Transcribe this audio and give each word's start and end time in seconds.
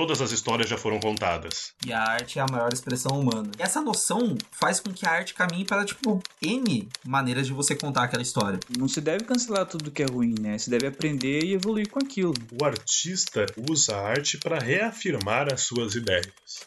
Todas 0.00 0.22
as 0.22 0.32
histórias 0.32 0.66
já 0.66 0.78
foram 0.78 0.98
contadas. 0.98 1.74
E 1.84 1.92
a 1.92 2.02
arte 2.02 2.38
é 2.38 2.42
a 2.42 2.46
maior 2.50 2.72
expressão 2.72 3.20
humana. 3.20 3.50
Essa 3.58 3.82
noção 3.82 4.34
faz 4.50 4.80
com 4.80 4.90
que 4.90 5.06
a 5.06 5.10
arte 5.10 5.34
caminhe 5.34 5.66
para, 5.66 5.84
tipo, 5.84 6.22
N 6.40 6.88
maneiras 7.04 7.46
de 7.46 7.52
você 7.52 7.76
contar 7.76 8.04
aquela 8.04 8.22
história. 8.22 8.58
Não 8.78 8.88
se 8.88 8.98
deve 8.98 9.24
cancelar 9.24 9.66
tudo 9.66 9.90
que 9.90 10.02
é 10.02 10.06
ruim, 10.06 10.34
né? 10.40 10.56
Se 10.56 10.70
deve 10.70 10.86
aprender 10.86 11.44
e 11.44 11.52
evoluir 11.52 11.90
com 11.90 11.98
aquilo. 11.98 12.32
O 12.58 12.64
artista 12.64 13.44
usa 13.70 13.94
a 13.94 14.08
arte 14.08 14.38
para 14.38 14.58
reafirmar 14.58 15.52
as 15.52 15.64
suas 15.64 15.94
ideias. 15.94 16.64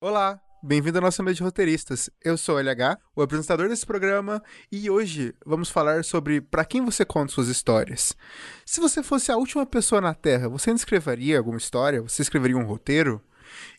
Olá, 0.00 0.40
bem-vindo 0.66 0.98
à 0.98 1.00
nossa 1.00 1.22
mesa 1.22 1.36
de 1.36 1.42
roteiristas. 1.44 2.10
Eu 2.24 2.36
sou 2.36 2.56
o 2.56 2.58
LH, 2.58 2.98
o 3.14 3.22
apresentador 3.22 3.68
desse 3.68 3.86
programa, 3.86 4.42
e 4.70 4.90
hoje 4.90 5.32
vamos 5.46 5.70
falar 5.70 6.04
sobre 6.04 6.40
para 6.40 6.64
quem 6.64 6.84
você 6.84 7.04
conta 7.04 7.32
suas 7.32 7.46
histórias. 7.46 8.16
Se 8.64 8.80
você 8.80 9.00
fosse 9.00 9.30
a 9.30 9.36
última 9.36 9.64
pessoa 9.64 10.00
na 10.00 10.12
Terra, 10.12 10.48
você 10.48 10.70
ainda 10.70 10.80
escreveria 10.80 11.38
alguma 11.38 11.56
história? 11.56 12.02
Você 12.02 12.20
escreveria 12.20 12.56
um 12.56 12.64
roteiro? 12.64 13.22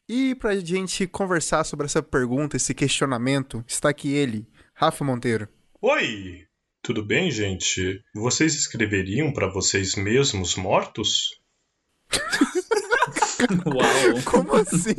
E 0.08 0.34
para 0.36 0.52
a 0.52 0.60
gente 0.60 1.06
conversar 1.06 1.66
sobre 1.66 1.86
essa 1.86 2.02
pergunta, 2.02 2.56
esse 2.56 2.74
questionamento, 2.74 3.64
está 3.68 3.90
aqui 3.90 4.14
ele, 4.14 4.48
Rafa 4.74 5.04
Monteiro. 5.04 5.50
Oi! 5.82 6.46
Tudo 6.82 7.04
bem, 7.04 7.30
gente? 7.30 8.02
Vocês 8.16 8.56
escreveriam 8.56 9.34
para 9.34 9.52
vocês 9.52 9.96
mesmos 9.96 10.56
mortos? 10.56 11.38
Uau! 13.66 14.22
Como 14.26 14.56
assim? 14.56 14.96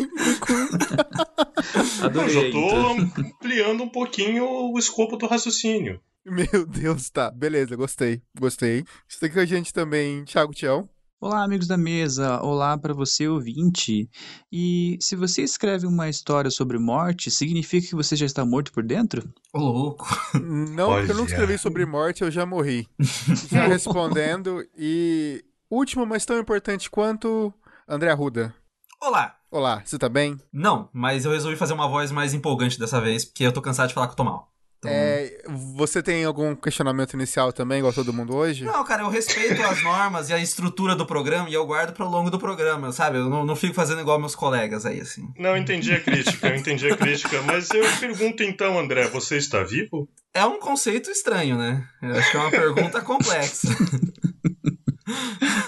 Adorei. 2.03 2.29
Eu 2.29 2.31
já 2.31 2.41
tô 2.41 2.47
então. 2.47 3.25
ampliando 3.25 3.83
um 3.83 3.89
pouquinho 3.89 4.45
o 4.45 4.79
escopo 4.79 5.17
do 5.17 5.27
raciocínio. 5.27 6.01
Meu 6.25 6.67
Deus, 6.67 7.11
tá. 7.11 7.31
Beleza, 7.31 7.75
gostei. 7.75 8.23
Gostei. 8.39 8.85
Está 9.09 9.27
aqui 9.27 9.35
com 9.35 9.41
a 9.41 9.47
gente 9.47 9.73
também, 9.73 10.25
Thiago 10.25 10.53
Tião. 10.53 10.89
Olá, 11.21 11.43
amigos 11.43 11.67
da 11.67 11.77
mesa. 11.77 12.41
Olá 12.43 12.79
para 12.79 12.95
você, 12.95 13.27
ouvinte. 13.27 14.09
E 14.53 14.97
se 15.01 15.17
você 15.17 15.43
escreve 15.43 15.85
uma 15.85 16.09
história 16.09 16.49
sobre 16.49 16.79
morte, 16.79 17.29
significa 17.29 17.89
que 17.89 17.95
você 17.97 18.15
já 18.15 18.25
está 18.25 18.45
morto 18.45 18.73
por 18.73 18.85
dentro? 18.85 19.29
Ô, 19.53 19.59
louco. 19.59 20.07
Não, 20.35 20.91
porque 20.93 21.11
eu 21.11 21.17
não 21.17 21.25
escrevi 21.25 21.59
sobre 21.59 21.85
morte, 21.85 22.23
eu 22.23 22.31
já 22.31 22.47
morri. 22.47 22.87
já 23.51 23.67
respondendo. 23.67 24.65
E 24.79 25.45
último, 25.69 26.07
mas 26.07 26.25
tão 26.25 26.39
importante 26.39 26.89
quanto, 26.89 27.53
André 27.89 28.11
Arruda. 28.11 28.55
Olá. 29.01 29.35
Olá, 29.51 29.83
você 29.85 29.99
tá 29.99 30.09
bem? 30.09 30.39
Não, 30.53 30.89
mas 30.93 31.25
eu 31.25 31.31
resolvi 31.33 31.57
fazer 31.57 31.73
uma 31.73 31.89
voz 31.89 32.11
mais 32.11 32.35
empolgante 32.35 32.79
dessa 32.79 33.01
vez, 33.01 33.25
porque 33.25 33.45
eu 33.45 33.53
tô 33.53 33.63
cansado 33.63 33.89
de 33.89 33.95
falar 33.95 34.09
que 34.09 34.13
eu 34.13 34.17
tô 34.17 34.25
mal. 34.25 34.53
Então- 34.79 34.91
É, 34.93 35.43
você 35.77 36.03
tem 36.03 36.25
algum 36.25 36.55
questionamento 36.55 37.15
inicial 37.15 37.53
também, 37.53 37.79
igual 37.79 37.93
todo 37.93 38.13
mundo 38.13 38.37
hoje? 38.37 38.65
Não, 38.65 38.85
cara, 38.85 39.03
eu 39.03 39.09
respeito 39.09 39.61
as 39.63 39.83
normas 39.83 40.29
e 40.29 40.35
a 40.35 40.39
estrutura 40.39 40.95
do 40.95 41.07
programa 41.07 41.49
e 41.49 41.55
eu 41.55 41.67
guardo 41.67 41.93
pro 41.95 42.09
longo 42.09 42.31
do 42.31 42.39
programa, 42.39 42.93
sabe? 42.93 43.19
Eu 43.19 43.29
não, 43.29 43.45
não 43.45 43.57
fico 43.57 43.75
fazendo 43.75 44.01
igual 44.03 44.21
meus 44.21 44.37
colegas 44.37 44.85
aí, 44.87 45.01
assim. 45.01 45.33
Não, 45.39 45.51
eu 45.51 45.57
entendi 45.57 45.93
a 45.95 46.01
crítica, 46.01 46.49
eu 46.49 46.57
entendi 46.57 46.93
a 46.93 46.97
crítica. 46.97 47.41
Mas 47.43 47.71
eu 47.71 47.83
pergunto 47.99 48.43
então, 48.43 48.79
André, 48.79 49.09
você 49.09 49.39
está 49.39 49.65
vivo? 49.65 50.09
É 50.35 50.45
um 50.45 50.61
conceito 50.61 51.11
estranho, 51.11 51.57
né? 51.57 51.89
Eu 52.03 52.15
acho 52.17 52.31
que 52.31 52.37
é 52.37 52.41
uma 52.41 52.51
pergunta 52.51 53.01
complexa. 53.01 53.69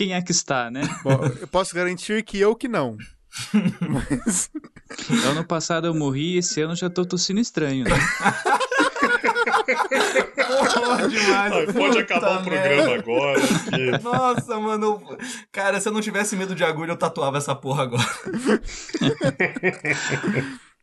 Quem 0.00 0.14
é 0.14 0.22
que 0.22 0.32
está, 0.32 0.70
né? 0.70 0.80
Bom, 1.04 1.20
eu 1.40 1.46
posso 1.48 1.74
garantir 1.74 2.22
que 2.24 2.40
eu 2.40 2.56
que 2.56 2.66
não. 2.66 2.96
Mas, 3.86 4.50
Ano 5.26 5.44
passado 5.44 5.86
eu 5.86 5.94
morri, 5.94 6.38
esse 6.38 6.58
ano 6.62 6.74
já 6.74 6.88
tô 6.88 7.04
tossindo 7.04 7.38
estranho, 7.38 7.84
né? 7.84 7.90
Porra, 10.46 11.06
demais. 11.06 11.52
Pode 11.52 11.72
Puta 11.74 12.00
acabar 12.00 12.40
o 12.40 12.44
programa 12.44 12.86
merda. 12.86 12.94
agora. 12.94 13.40
que- 13.40 13.98
Nossa, 14.02 14.58
mano. 14.58 15.02
Cara, 15.52 15.78
se 15.82 15.88
eu 15.88 15.92
não 15.92 16.00
tivesse 16.00 16.34
medo 16.34 16.54
de 16.54 16.64
agulha, 16.64 16.92
eu 16.92 16.96
tatuava 16.96 17.36
essa 17.36 17.54
porra 17.54 17.82
agora. 17.82 18.02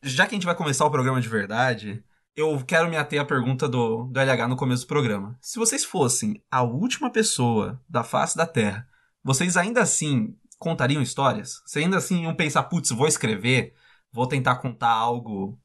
Já 0.03 0.27
que 0.27 0.35
a 0.35 0.37
gente 0.37 0.45
vai 0.45 0.53
começar 0.55 0.85
o 0.85 0.91
programa 0.91 1.19
de 1.19 1.27
verdade, 1.27 2.03
eu 2.35 2.63
quero 2.67 2.87
me 2.87 2.95
ater 2.95 3.19
à 3.19 3.25
pergunta 3.25 3.67
do, 3.67 4.03
do 4.05 4.19
LH 4.19 4.47
no 4.47 4.55
começo 4.55 4.83
do 4.83 4.87
programa. 4.87 5.35
Se 5.41 5.57
vocês 5.57 5.83
fossem 5.83 6.39
a 6.51 6.61
última 6.61 7.09
pessoa 7.11 7.81
da 7.89 8.03
face 8.03 8.37
da 8.37 8.45
Terra, 8.45 8.87
vocês 9.27 9.57
ainda 9.57 9.81
assim 9.81 10.33
contariam 10.57 11.01
histórias? 11.01 11.61
Vocês 11.65 11.83
ainda 11.83 11.97
assim 11.97 12.23
iam 12.23 12.33
pensar, 12.33 12.63
putz, 12.63 12.91
vou 12.91 13.07
escrever, 13.07 13.73
vou 14.09 14.25
tentar 14.25 14.55
contar 14.55 14.89
algo 14.89 15.59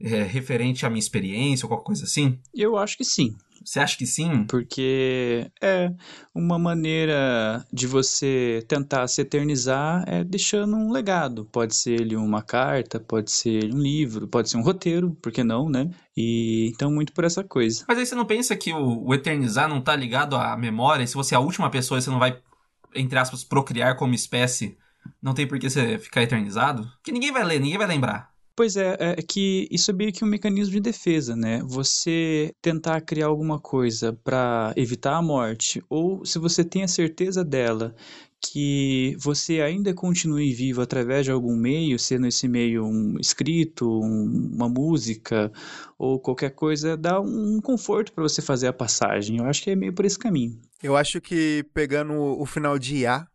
é, 0.00 0.22
referente 0.22 0.86
à 0.86 0.88
minha 0.88 1.00
experiência 1.00 1.66
ou 1.66 1.68
qualquer 1.68 1.84
coisa 1.84 2.04
assim? 2.04 2.40
Eu 2.54 2.78
acho 2.78 2.96
que 2.96 3.04
sim. 3.04 3.36
Você 3.62 3.78
acha 3.78 3.96
que 3.96 4.06
sim? 4.06 4.44
Porque 4.44 5.50
é 5.60 5.90
uma 6.34 6.58
maneira 6.58 7.64
de 7.70 7.86
você 7.86 8.64
tentar 8.68 9.06
se 9.06 9.20
eternizar 9.20 10.02
é 10.06 10.24
deixando 10.24 10.74
um 10.74 10.90
legado. 10.90 11.44
Pode 11.46 11.74
ser 11.76 12.00
ele 12.00 12.16
uma 12.16 12.42
carta, 12.42 12.98
pode 12.98 13.30
ser 13.30 13.72
um 13.72 13.78
livro, 13.78 14.28
pode 14.28 14.48
ser 14.48 14.56
um 14.56 14.62
roteiro, 14.62 15.14
por 15.22 15.30
que 15.30 15.44
não, 15.44 15.68
né? 15.68 15.90
E 16.16 16.70
então 16.74 16.90
muito 16.90 17.12
por 17.12 17.24
essa 17.24 17.44
coisa. 17.44 17.84
Mas 17.86 17.98
aí 17.98 18.06
você 18.06 18.14
não 18.14 18.26
pensa 18.26 18.56
que 18.56 18.72
o, 18.72 19.06
o 19.06 19.14
eternizar 19.14 19.68
não 19.68 19.80
tá 19.80 19.94
ligado 19.94 20.36
à 20.36 20.56
memória? 20.56 21.04
E 21.04 21.06
se 21.06 21.14
você 21.14 21.34
é 21.34 21.38
a 21.38 21.40
última 21.40 21.70
pessoa 21.70 22.00
você 22.00 22.10
não 22.10 22.18
vai, 22.18 22.38
entre 22.94 23.18
aspas, 23.18 23.44
procriar 23.44 23.96
como 23.96 24.14
espécie, 24.14 24.76
não 25.22 25.34
tem 25.34 25.46
por 25.46 25.58
que 25.58 25.68
você 25.68 25.98
ficar 25.98 26.22
eternizado? 26.22 26.90
Que 27.02 27.12
ninguém 27.12 27.32
vai 27.32 27.44
ler, 27.44 27.60
ninguém 27.60 27.78
vai 27.78 27.86
lembrar. 27.86 28.32
Pois 28.56 28.76
é, 28.76 28.96
é 29.00 29.16
que 29.16 29.66
isso 29.68 29.90
é 29.90 29.94
meio 29.94 30.12
que 30.12 30.24
um 30.24 30.28
mecanismo 30.28 30.74
de 30.74 30.80
defesa, 30.80 31.34
né? 31.34 31.60
Você 31.64 32.54
tentar 32.62 33.00
criar 33.00 33.26
alguma 33.26 33.58
coisa 33.58 34.12
para 34.22 34.72
evitar 34.76 35.16
a 35.16 35.22
morte, 35.22 35.82
ou 35.90 36.24
se 36.24 36.38
você 36.38 36.62
tem 36.64 36.84
a 36.84 36.88
certeza 36.88 37.44
dela 37.44 37.96
que 38.52 39.16
você 39.18 39.60
ainda 39.60 39.94
continue 39.94 40.52
vivo 40.52 40.82
através 40.82 41.24
de 41.24 41.30
algum 41.30 41.56
meio, 41.56 41.98
sendo 41.98 42.26
esse 42.26 42.46
meio 42.46 42.84
um 42.84 43.16
escrito, 43.18 43.88
um- 43.88 44.50
uma 44.54 44.68
música 44.68 45.50
ou 45.98 46.18
qualquer 46.20 46.50
coisa, 46.50 46.96
dá 46.96 47.20
um 47.20 47.60
conforto 47.60 48.12
para 48.12 48.22
você 48.22 48.42
fazer 48.42 48.66
a 48.68 48.72
passagem. 48.72 49.38
Eu 49.38 49.46
acho 49.46 49.62
que 49.62 49.70
é 49.70 49.76
meio 49.76 49.92
por 49.92 50.04
esse 50.04 50.18
caminho. 50.18 50.58
eu 50.82 50.96
acho 50.96 51.20
que 51.20 51.64
pegando 51.72 52.12
o 52.14 52.44
final 52.44 52.78
de 52.78 52.96
IA, 52.98 53.26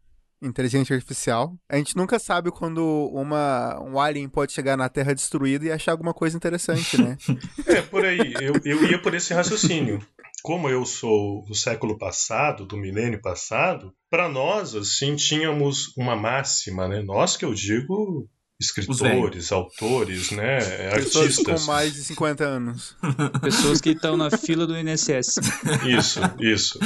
inteligência 0.42 0.96
artificial, 0.96 1.58
a 1.68 1.76
gente 1.78 1.98
nunca 1.98 2.18
sabe 2.20 2.52
quando 2.52 2.82
uma, 3.12 3.82
um 3.82 4.00
alien 4.00 4.30
pode 4.30 4.54
chegar 4.54 4.78
na 4.78 4.88
Terra 4.88 5.14
destruída 5.14 5.66
e 5.66 5.72
achar 5.72 5.92
alguma 5.92 6.14
coisa 6.14 6.38
interessante, 6.38 6.98
né? 6.98 7.18
É, 7.68 7.82
por 7.82 8.04
aí. 8.06 8.34
Eu, 8.40 8.60
eu 8.66 8.84
ia 8.86 9.00
por 9.00 9.14
esse 9.14 9.32
raciocínio. 9.34 10.02
Como 10.42 10.70
eu 10.70 10.86
sou 10.86 11.44
do 11.46 11.56
século 11.56 11.98
passado, 11.98 12.66
do 12.66 12.78
milênio 12.78 13.22
passado, 13.22 13.94
para 14.10 14.30
nós, 14.30 14.76
assim, 14.76 15.16
tínhamos 15.16 15.96
uma 15.98 16.16
máxima, 16.16 16.88
né? 16.88 17.02
Nós 17.02 17.36
que 17.36 17.46
eu 17.46 17.54
digo 17.54 18.30
escritores, 18.60 19.52
autores, 19.52 20.32
né? 20.32 20.60
Pessoas 20.92 21.38
com 21.38 21.60
mais 21.62 21.94
de 21.94 22.04
50 22.04 22.44
anos. 22.44 22.98
Pessoas 23.42 23.80
que 23.80 23.92
estão 23.92 24.18
na 24.18 24.30
fila 24.30 24.68
do 24.68 24.78
INSS. 24.78 25.40
Isso, 25.88 26.20
isso. 26.40 26.80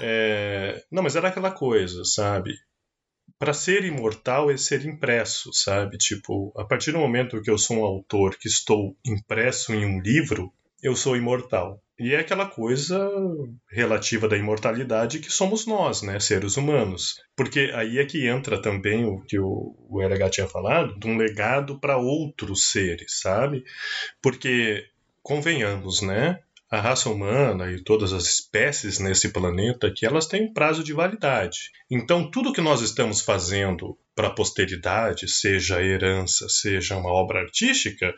É, 0.00 0.82
Não, 0.90 1.02
mas 1.02 1.16
era 1.16 1.28
aquela 1.28 1.50
coisa, 1.50 2.04
sabe? 2.04 2.54
Para 3.38 3.52
ser 3.52 3.84
imortal 3.84 4.50
é 4.50 4.56
ser 4.56 4.84
impresso, 4.86 5.50
sabe? 5.52 5.98
Tipo, 5.98 6.52
a 6.56 6.64
partir 6.64 6.92
do 6.92 6.98
momento 6.98 7.40
que 7.42 7.50
eu 7.50 7.58
sou 7.58 7.78
um 7.78 7.84
autor 7.84 8.36
que 8.38 8.48
estou 8.48 8.96
impresso 9.04 9.74
em 9.74 9.84
um 9.84 10.00
livro, 10.00 10.52
eu 10.82 10.96
sou 10.96 11.16
imortal. 11.16 11.80
E 11.98 12.14
é 12.14 12.20
aquela 12.20 12.46
coisa 12.46 13.10
relativa 13.70 14.26
da 14.26 14.36
imortalidade 14.36 15.18
que 15.18 15.30
somos 15.30 15.66
nós, 15.66 16.00
né, 16.00 16.18
seres 16.18 16.56
humanos. 16.56 17.16
Porque 17.36 17.70
aí 17.74 17.98
é 17.98 18.06
que 18.06 18.26
entra 18.26 18.60
também 18.60 19.04
o 19.04 19.20
que 19.20 19.38
o, 19.38 19.76
LH 20.00 20.30
tinha 20.30 20.48
falado, 20.48 20.98
de 20.98 21.06
um 21.06 21.18
legado 21.18 21.78
para 21.78 21.98
outros 21.98 22.70
seres, 22.70 23.20
sabe? 23.20 23.62
Porque, 24.22 24.86
convenhamos, 25.22 26.00
né? 26.00 26.40
A 26.70 26.80
raça 26.80 27.10
humana 27.10 27.72
e 27.72 27.82
todas 27.82 28.12
as 28.12 28.26
espécies 28.26 29.00
nesse 29.00 29.32
planeta 29.32 29.88
aqui, 29.88 30.06
elas 30.06 30.26
têm 30.26 30.44
um 30.44 30.52
prazo 30.52 30.84
de 30.84 30.92
validade. 30.92 31.72
Então, 31.90 32.30
tudo 32.30 32.52
que 32.52 32.60
nós 32.60 32.80
estamos 32.80 33.20
fazendo 33.20 33.98
para 34.14 34.28
a 34.28 34.32
posteridade, 34.32 35.26
seja 35.26 35.82
herança, 35.82 36.48
seja 36.48 36.96
uma 36.96 37.10
obra 37.10 37.40
artística, 37.40 38.14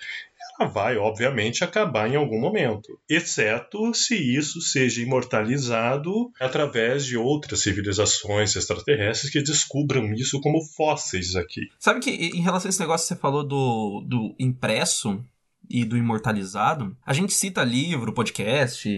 ela 0.58 0.68
vai, 0.68 0.98
obviamente, 0.98 1.64
acabar 1.64 2.10
em 2.10 2.16
algum 2.16 2.38
momento. 2.38 3.00
Exceto 3.08 3.94
se 3.94 4.16
isso 4.16 4.60
seja 4.60 5.00
imortalizado 5.00 6.30
através 6.38 7.06
de 7.06 7.16
outras 7.16 7.60
civilizações 7.60 8.54
extraterrestres 8.54 9.32
que 9.32 9.42
descubram 9.42 10.12
isso 10.12 10.40
como 10.42 10.62
fósseis 10.62 11.36
aqui. 11.36 11.62
Sabe 11.78 12.00
que 12.00 12.10
em 12.10 12.42
relação 12.42 12.68
a 12.68 12.70
esse 12.70 12.80
negócio 12.80 13.06
que 13.06 13.14
você 13.14 13.20
falou 13.20 13.42
do, 13.44 14.04
do 14.06 14.34
impresso 14.38 15.24
e 15.68 15.84
do 15.84 15.96
imortalizado, 15.96 16.96
a 17.04 17.12
gente 17.12 17.32
cita 17.32 17.64
livro, 17.64 18.12
podcast, 18.12 18.88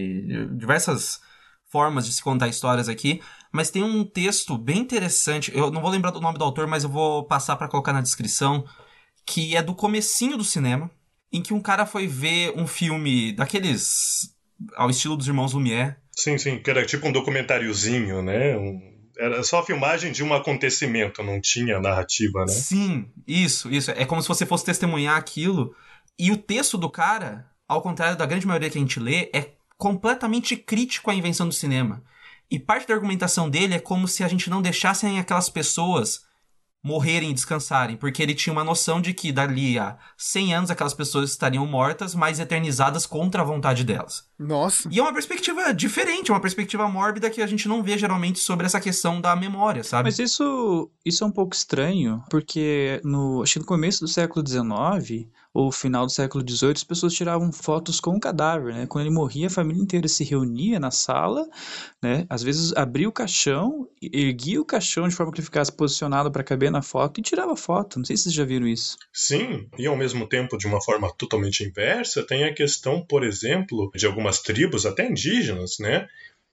diversas 0.57 1.21
formas 1.71 2.05
de 2.05 2.13
se 2.13 2.23
contar 2.23 2.47
histórias 2.47 2.87
aqui, 2.87 3.21
mas 3.51 3.69
tem 3.69 3.83
um 3.83 4.03
texto 4.03 4.57
bem 4.57 4.79
interessante, 4.79 5.51
eu 5.55 5.71
não 5.71 5.81
vou 5.81 5.91
lembrar 5.91 6.11
do 6.11 6.21
nome 6.21 6.37
do 6.37 6.43
autor, 6.43 6.67
mas 6.67 6.83
eu 6.83 6.89
vou 6.89 7.25
passar 7.25 7.55
para 7.55 7.67
colocar 7.67 7.93
na 7.93 8.01
descrição, 8.01 8.65
que 9.25 9.55
é 9.55 9.61
do 9.61 9.75
comecinho 9.75 10.37
do 10.37 10.43
cinema, 10.43 10.89
em 11.31 11.41
que 11.41 11.53
um 11.53 11.61
cara 11.61 11.85
foi 11.85 12.07
ver 12.07 12.53
um 12.55 12.67
filme 12.67 13.33
daqueles 13.33 14.33
ao 14.75 14.89
estilo 14.89 15.17
dos 15.17 15.27
irmãos 15.27 15.53
Lumière, 15.53 15.97
Sim, 16.15 16.37
sim, 16.37 16.59
que 16.59 16.69
era 16.69 16.85
tipo 16.85 17.07
um 17.07 17.11
documentáriozinho, 17.11 18.21
né? 18.21 18.57
Um 18.57 18.79
Era 19.17 19.43
só 19.43 19.59
a 19.59 19.65
filmagem 19.65 20.11
de 20.11 20.23
um 20.23 20.33
acontecimento, 20.33 21.21
não 21.21 21.41
tinha 21.41 21.79
narrativa, 21.79 22.39
né? 22.45 22.53
Sim, 22.53 23.05
isso, 23.27 23.69
isso. 23.69 23.91
É 23.91 24.05
como 24.05 24.21
se 24.21 24.27
você 24.27 24.45
fosse 24.45 24.65
testemunhar 24.65 25.17
aquilo. 25.17 25.75
E 26.17 26.31
o 26.31 26.37
texto 26.37 26.77
do 26.77 26.89
cara, 26.89 27.49
ao 27.67 27.81
contrário 27.81 28.17
da 28.17 28.25
grande 28.25 28.47
maioria 28.47 28.69
que 28.69 28.77
a 28.77 28.81
gente 28.81 28.99
lê, 28.99 29.29
é 29.33 29.53
completamente 29.77 30.55
crítico 30.55 31.11
à 31.11 31.15
invenção 31.15 31.47
do 31.47 31.53
cinema. 31.53 32.03
E 32.49 32.59
parte 32.59 32.87
da 32.87 32.93
argumentação 32.93 33.49
dele 33.49 33.73
é 33.73 33.79
como 33.79 34.07
se 34.07 34.23
a 34.23 34.27
gente 34.27 34.49
não 34.49 34.61
deixassem 34.61 35.19
aquelas 35.19 35.49
pessoas 35.49 36.23
morrerem 36.81 37.31
e 37.31 37.33
descansarem, 37.33 37.97
porque 37.97 38.21
ele 38.21 38.35
tinha 38.35 38.53
uma 38.53 38.63
noção 38.63 39.01
de 39.01 39.11
que 39.11 39.31
dali 39.31 39.79
a 39.79 39.97
100 40.15 40.53
anos 40.53 40.71
aquelas 40.71 40.93
pessoas 40.93 41.31
estariam 41.31 41.65
mortas, 41.65 42.13
mas 42.13 42.39
eternizadas 42.39 43.07
contra 43.07 43.41
a 43.41 43.45
vontade 43.45 43.83
delas. 43.83 44.29
Nossa. 44.37 44.89
E 44.91 44.99
é 44.99 45.01
uma 45.01 45.13
perspectiva 45.13 45.73
diferente, 45.73 46.31
uma 46.31 46.41
perspectiva 46.41 46.87
mórbida 46.87 47.29
que 47.29 47.41
a 47.41 47.47
gente 47.47 47.67
não 47.67 47.81
vê 47.81 47.97
geralmente 47.97 48.39
sobre 48.39 48.65
essa 48.65 48.79
questão 48.79 49.21
da 49.21 49.35
memória, 49.35 49.83
sabe? 49.83 50.05
Mas 50.05 50.19
isso, 50.19 50.89
isso 51.05 51.23
é 51.23 51.27
um 51.27 51.31
pouco 51.31 51.55
estranho, 51.55 52.23
porque 52.29 52.99
no, 53.03 53.41
acho 53.41 53.53
que 53.53 53.59
no 53.59 53.65
começo 53.65 54.01
do 54.01 54.07
século 54.07 54.45
XIX, 54.45 55.27
ou 55.55 55.71
final 55.71 56.05
do 56.05 56.11
século 56.11 56.43
XVIII, 56.45 56.73
as 56.73 56.83
pessoas 56.83 57.13
tiravam 57.13 57.49
fotos 57.49 58.01
com 58.01 58.11
o 58.11 58.19
cadáver, 58.19 58.73
né? 58.73 58.85
Quando 58.87 59.05
ele 59.05 59.15
morria, 59.15 59.47
a 59.47 59.49
família 59.49 59.81
inteira 59.81 60.05
se 60.05 60.21
reunia 60.25 60.81
na 60.81 60.91
sala, 60.91 61.47
né? 62.03 62.25
Às 62.29 62.43
vezes 62.43 62.73
abria 62.75 63.07
o 63.07 63.11
caixão, 63.11 63.87
erguia 64.01 64.59
o 64.59 64.65
caixão 64.65 65.07
de 65.07 65.15
forma 65.15 65.31
que 65.31 65.39
ele 65.39 65.45
ficasse 65.45 65.71
posicionado 65.71 66.29
para 66.29 66.43
caber 66.43 66.69
na 66.69 66.81
foto 66.81 67.21
e 67.21 67.23
tirava 67.23 67.55
foto. 67.55 67.99
Não 67.99 68.05
sei 68.05 68.17
se 68.17 68.23
vocês 68.23 68.35
já 68.35 68.43
viram 68.43 68.67
isso. 68.67 68.97
Sim, 69.13 69.69
e 69.79 69.87
ao 69.87 69.95
mesmo 69.95 70.27
tempo, 70.27 70.57
de 70.57 70.67
uma 70.67 70.81
forma 70.81 71.09
totalmente 71.17 71.63
inversa, 71.63 72.27
tem 72.27 72.43
a 72.43 72.53
questão, 72.53 73.05
por 73.07 73.23
exemplo, 73.23 73.89
de 73.95 74.05
algumas 74.05 74.24
tribos, 74.41 74.85
até 74.85 75.05
indígenas, 75.07 75.77
né? 75.79 76.07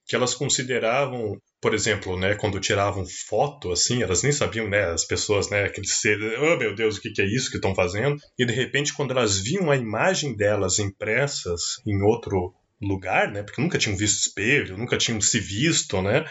Que 0.07 0.17
elas 0.17 0.35
consideravam 0.35 1.39
por 1.63 1.75
exemplo, 1.75 2.19
né, 2.19 2.35
quando 2.35 2.59
tiravam 2.59 3.07
foto, 3.07 3.71
assim, 3.71 4.03
elas 4.03 4.25
nem 4.25 4.33
sabiam, 4.33 4.69
né, 4.69 4.87
as 4.87 5.05
pessoas, 5.05 5.49
né, 5.49 5.63
aqueles 5.63 5.95
seres, 6.01 6.37
oh 6.41 6.57
meu 6.57 6.75
Deus, 6.75 6.97
o 6.97 7.01
que, 7.01 7.13
que 7.13 7.23
é 7.23 7.25
isso 7.25 7.49
que 7.49 7.57
estão 7.57 7.73
fazendo? 7.73 8.17
E 8.37 8.45
de 8.45 8.53
repente, 8.53 8.93
quando 8.93 9.13
elas 9.13 9.39
viam 9.39 9.71
a 9.71 9.77
imagem 9.77 10.37
delas 10.37 10.81
impressas 10.81 11.81
em 11.87 12.03
outro 12.03 12.53
lugar, 12.81 13.31
né, 13.31 13.45
porque 13.45 13.63
nunca 13.63 13.79
tinham 13.79 13.97
visto 13.97 14.27
espelho, 14.27 14.77
nunca 14.77 14.99
tinham 14.99 15.21
se 15.21 15.39
visto, 15.39 16.03
né, 16.03 16.25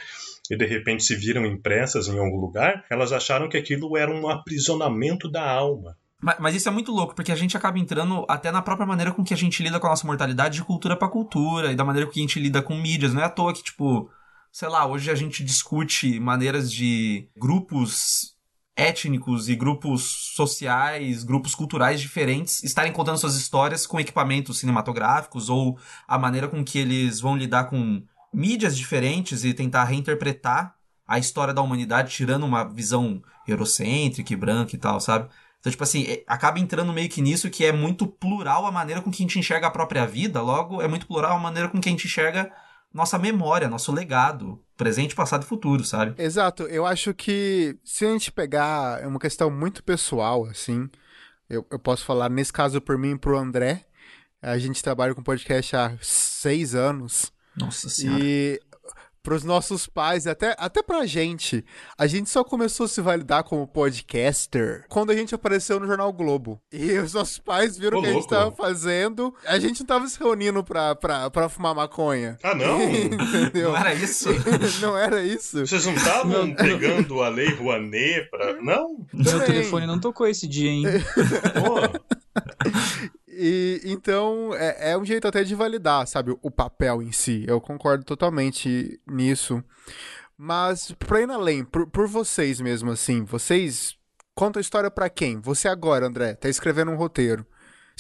e 0.51 0.57
de 0.57 0.65
repente 0.65 1.05
se 1.05 1.15
viram 1.15 1.45
impressas 1.45 2.09
em 2.09 2.19
algum 2.19 2.41
lugar, 2.41 2.83
elas 2.91 3.13
acharam 3.13 3.47
que 3.47 3.55
aquilo 3.55 3.95
era 3.95 4.11
um 4.13 4.27
aprisionamento 4.27 5.31
da 5.31 5.49
alma. 5.49 5.95
Mas, 6.21 6.35
mas, 6.39 6.55
isso 6.55 6.69
é 6.69 6.71
muito 6.71 6.91
louco, 6.91 7.15
porque 7.15 7.31
a 7.31 7.35
gente 7.35 7.57
acaba 7.57 7.79
entrando 7.79 8.25
até 8.29 8.51
na 8.51 8.61
própria 8.61 8.85
maneira 8.85 9.11
com 9.11 9.23
que 9.23 9.33
a 9.33 9.37
gente 9.37 9.63
lida 9.63 9.79
com 9.79 9.87
a 9.87 9.89
nossa 9.89 10.05
mortalidade 10.05 10.55
de 10.55 10.63
cultura 10.63 10.95
para 10.95 11.07
cultura, 11.07 11.71
e 11.71 11.75
da 11.75 11.83
maneira 11.83 12.05
com 12.05 12.13
que 12.13 12.19
a 12.19 12.23
gente 12.23 12.39
lida 12.39 12.61
com 12.61 12.75
mídias. 12.75 13.13
Não 13.13 13.21
é 13.21 13.25
à 13.25 13.29
toa 13.29 13.53
que, 13.53 13.63
tipo, 13.63 14.09
sei 14.51 14.69
lá, 14.69 14.85
hoje 14.85 15.09
a 15.09 15.15
gente 15.15 15.43
discute 15.43 16.19
maneiras 16.19 16.71
de 16.71 17.27
grupos 17.35 18.35
étnicos 18.75 19.49
e 19.49 19.55
grupos 19.55 20.33
sociais, 20.35 21.23
grupos 21.23 21.53
culturais 21.53 21.99
diferentes 21.99 22.63
estarem 22.63 22.91
contando 22.91 23.17
suas 23.17 23.35
histórias 23.35 23.85
com 23.85 23.99
equipamentos 23.99 24.59
cinematográficos 24.59 25.49
ou 25.49 25.77
a 26.07 26.17
maneira 26.17 26.47
com 26.47 26.63
que 26.63 26.79
eles 26.79 27.19
vão 27.19 27.35
lidar 27.35 27.65
com 27.65 28.01
mídias 28.33 28.77
diferentes 28.77 29.43
e 29.43 29.53
tentar 29.53 29.83
reinterpretar 29.83 30.75
a 31.05 31.19
história 31.19 31.53
da 31.53 31.61
humanidade 31.61 32.11
tirando 32.11 32.45
uma 32.45 32.63
visão 32.63 33.21
eurocêntrica 33.47 34.33
e 34.33 34.37
branca 34.37 34.75
e 34.75 34.79
tal, 34.79 34.99
sabe? 34.99 35.29
Então, 35.61 35.71
tipo 35.71 35.83
assim, 35.83 36.03
é, 36.03 36.23
acaba 36.27 36.59
entrando 36.59 36.91
meio 36.91 37.07
que 37.07 37.21
nisso 37.21 37.49
que 37.49 37.63
é 37.63 37.71
muito 37.71 38.07
plural 38.07 38.65
a 38.65 38.71
maneira 38.71 38.99
com 38.99 39.11
que 39.11 39.21
a 39.21 39.25
gente 39.25 39.39
enxerga 39.39 39.67
a 39.67 39.71
própria 39.71 40.05
vida, 40.07 40.41
logo 40.41 40.81
é 40.81 40.87
muito 40.87 41.07
plural 41.07 41.37
a 41.37 41.39
maneira 41.39 41.69
com 41.69 41.79
que 41.79 41.87
a 41.87 41.91
gente 41.91 42.07
enxerga 42.07 42.51
nossa 42.91 43.17
memória, 43.17 43.69
nosso 43.69 43.91
legado, 43.91 44.59
presente, 44.75 45.15
passado 45.15 45.43
e 45.43 45.45
futuro, 45.45 45.83
sabe? 45.85 46.21
Exato. 46.21 46.63
Eu 46.63 46.85
acho 46.85 47.13
que 47.13 47.77
se 47.85 48.05
a 48.05 48.09
gente 48.09 48.31
pegar 48.31 49.01
é 49.01 49.07
uma 49.07 49.19
questão 49.19 49.49
muito 49.49 49.83
pessoal, 49.83 50.45
assim, 50.45 50.89
eu, 51.47 51.65
eu 51.69 51.79
posso 51.79 52.03
falar 52.03 52.27
nesse 52.27 52.51
caso 52.51 52.81
por 52.81 52.97
mim 52.97 53.11
e 53.11 53.19
pro 53.19 53.37
André. 53.37 53.85
A 54.41 54.57
gente 54.57 54.81
trabalha 54.81 55.13
com 55.13 55.21
podcast 55.21 55.75
há 55.75 55.95
seis 56.01 56.73
anos. 56.73 57.31
Nossa 57.55 57.87
senhora. 57.87 58.23
E 58.23 58.59
pros 59.23 59.43
nossos 59.43 59.87
pais 59.87 60.25
e 60.25 60.29
até, 60.29 60.55
até 60.57 60.81
pra 60.81 61.05
gente. 61.05 61.63
A 61.97 62.07
gente 62.07 62.29
só 62.29 62.43
começou 62.43 62.85
a 62.85 62.89
se 62.89 63.01
validar 63.01 63.43
como 63.43 63.67
podcaster 63.67 64.85
quando 64.89 65.11
a 65.11 65.15
gente 65.15 65.35
apareceu 65.35 65.79
no 65.79 65.87
Jornal 65.87 66.11
Globo. 66.11 66.59
E 66.71 66.97
os 66.97 67.13
nossos 67.13 67.37
pais 67.37 67.77
viram 67.77 67.99
o 67.99 68.01
que 68.01 68.09
a 68.09 68.13
gente 68.13 68.27
tava 68.27 68.51
fazendo. 68.51 69.33
A 69.45 69.59
gente 69.59 69.81
não 69.81 69.87
tava 69.87 70.07
se 70.07 70.19
reunindo 70.19 70.63
pra, 70.63 70.95
pra, 70.95 71.29
pra 71.29 71.49
fumar 71.49 71.75
maconha. 71.75 72.37
Ah, 72.43 72.55
não? 72.55 72.81
Entendeu? 72.91 73.69
Não 73.71 73.77
era 73.77 73.93
isso? 73.93 74.29
não 74.81 74.97
era 74.97 75.23
isso. 75.23 75.65
Vocês 75.65 75.85
não 75.85 75.93
estavam 75.93 76.53
pegando 76.55 77.21
a 77.21 77.29
lei 77.29 77.53
Rouanet 77.53 78.29
pra... 78.29 78.61
Não? 78.61 79.05
Meu 79.13 79.45
telefone 79.45 79.85
não 79.85 79.99
tocou 79.99 80.27
esse 80.27 80.47
dia, 80.47 80.69
hein? 80.69 80.83
Pô. 81.53 82.11
E 83.43 83.81
então 83.85 84.53
é, 84.53 84.91
é, 84.91 84.97
um 84.97 85.03
jeito 85.03 85.27
até 85.27 85.43
de 85.43 85.55
validar, 85.55 86.05
sabe, 86.05 86.37
o 86.43 86.51
papel 86.51 87.01
em 87.01 87.11
si. 87.11 87.43
Eu 87.47 87.59
concordo 87.59 88.03
totalmente 88.03 89.01
nisso. 89.07 89.63
Mas 90.37 90.91
pra 90.91 91.21
ir 91.21 91.31
além, 91.31 91.65
por, 91.65 91.87
por 91.87 92.07
vocês 92.07 92.61
mesmo, 92.61 92.91
assim, 92.91 93.23
vocês 93.23 93.97
contam 94.35 94.59
a 94.59 94.61
história 94.61 94.91
para 94.91 95.09
quem? 95.09 95.39
Você 95.39 95.67
agora, 95.67 96.05
André, 96.05 96.35
tá 96.35 96.49
escrevendo 96.49 96.91
um 96.91 96.95
roteiro. 96.95 97.43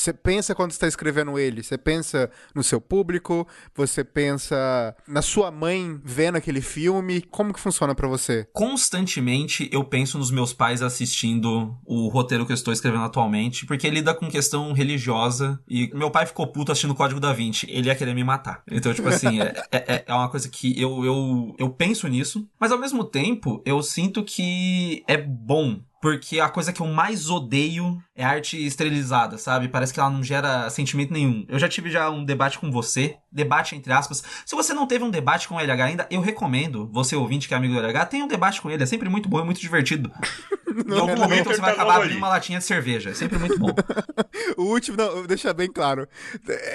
Você 0.01 0.13
pensa 0.13 0.55
quando 0.55 0.71
está 0.71 0.87
escrevendo 0.87 1.37
ele, 1.37 1.61
você 1.61 1.77
pensa 1.77 2.31
no 2.55 2.63
seu 2.63 2.81
público, 2.81 3.47
você 3.75 4.03
pensa 4.03 4.95
na 5.07 5.21
sua 5.21 5.51
mãe 5.51 6.01
vendo 6.03 6.37
aquele 6.37 6.59
filme, 6.59 7.21
como 7.21 7.53
que 7.53 7.59
funciona 7.59 7.93
para 7.93 8.07
você? 8.07 8.47
Constantemente 8.51 9.69
eu 9.71 9.83
penso 9.83 10.17
nos 10.17 10.31
meus 10.31 10.53
pais 10.53 10.81
assistindo 10.81 11.77
o 11.85 12.07
roteiro 12.07 12.47
que 12.47 12.51
eu 12.51 12.55
estou 12.55 12.73
escrevendo 12.73 13.03
atualmente, 13.03 13.67
porque 13.67 13.91
lida 13.91 14.11
com 14.15 14.27
questão 14.27 14.73
religiosa 14.73 15.61
e 15.69 15.91
meu 15.93 16.09
pai 16.09 16.25
ficou 16.25 16.47
puto 16.47 16.71
assistindo 16.71 16.91
o 16.91 16.95
Código 16.95 17.19
da 17.19 17.31
Vinci, 17.31 17.67
ele 17.69 17.87
ia 17.87 17.95
querer 17.95 18.15
me 18.15 18.23
matar. 18.23 18.63
Então, 18.71 18.91
tipo 18.95 19.07
assim, 19.07 19.39
é, 19.39 19.53
é, 19.71 19.77
é, 19.93 20.03
é 20.07 20.13
uma 20.15 20.29
coisa 20.29 20.49
que 20.49 20.81
eu, 20.81 21.05
eu, 21.05 21.55
eu 21.59 21.69
penso 21.69 22.07
nisso, 22.07 22.49
mas 22.59 22.71
ao 22.71 22.79
mesmo 22.79 23.03
tempo 23.03 23.61
eu 23.67 23.83
sinto 23.83 24.23
que 24.23 25.03
é 25.07 25.15
bom 25.15 25.79
porque 26.01 26.39
a 26.39 26.49
coisa 26.49 26.73
que 26.73 26.81
eu 26.81 26.87
mais 26.87 27.29
odeio 27.29 28.01
é 28.15 28.23
arte 28.23 28.57
esterilizada, 28.65 29.37
sabe? 29.37 29.67
Parece 29.67 29.93
que 29.93 29.99
ela 29.99 30.09
não 30.09 30.23
gera 30.23 30.67
sentimento 30.71 31.13
nenhum. 31.13 31.45
Eu 31.47 31.59
já 31.59 31.69
tive 31.69 31.91
já 31.91 32.09
um 32.09 32.25
debate 32.25 32.57
com 32.57 32.71
você, 32.71 33.17
debate 33.31 33.75
entre 33.75 33.93
aspas. 33.93 34.23
Se 34.43 34.55
você 34.55 34.73
não 34.73 34.87
teve 34.87 35.03
um 35.03 35.11
debate 35.11 35.47
com 35.47 35.55
o 35.55 35.59
LH 35.59 35.83
ainda, 35.83 36.07
eu 36.09 36.19
recomendo, 36.19 36.89
você 36.91 37.15
ouvinte 37.15 37.47
que 37.47 37.53
é 37.53 37.57
amigo 37.57 37.75
do 37.75 37.79
LH, 37.79 38.07
tenha 38.07 38.25
um 38.25 38.27
debate 38.27 38.59
com 38.61 38.71
ele, 38.71 38.81
é 38.81 38.85
sempre 38.85 39.09
muito 39.09 39.29
bom 39.29 39.41
e 39.41 39.45
muito 39.45 39.61
divertido. 39.61 40.11
em 40.89 40.99
algum 40.99 41.15
momento 41.15 41.49
você 41.49 41.61
vai 41.61 41.73
acabar 41.73 41.97
abrindo 41.97 42.17
uma 42.17 42.29
latinha 42.29 42.57
de 42.57 42.65
cerveja, 42.65 43.11
é 43.11 43.13
sempre 43.13 43.37
muito 43.37 43.59
bom. 43.59 43.69
o 44.61 44.67
último, 44.67 44.97
não, 44.97 45.25
deixa 45.25 45.53
bem 45.53 45.71
claro. 45.71 46.07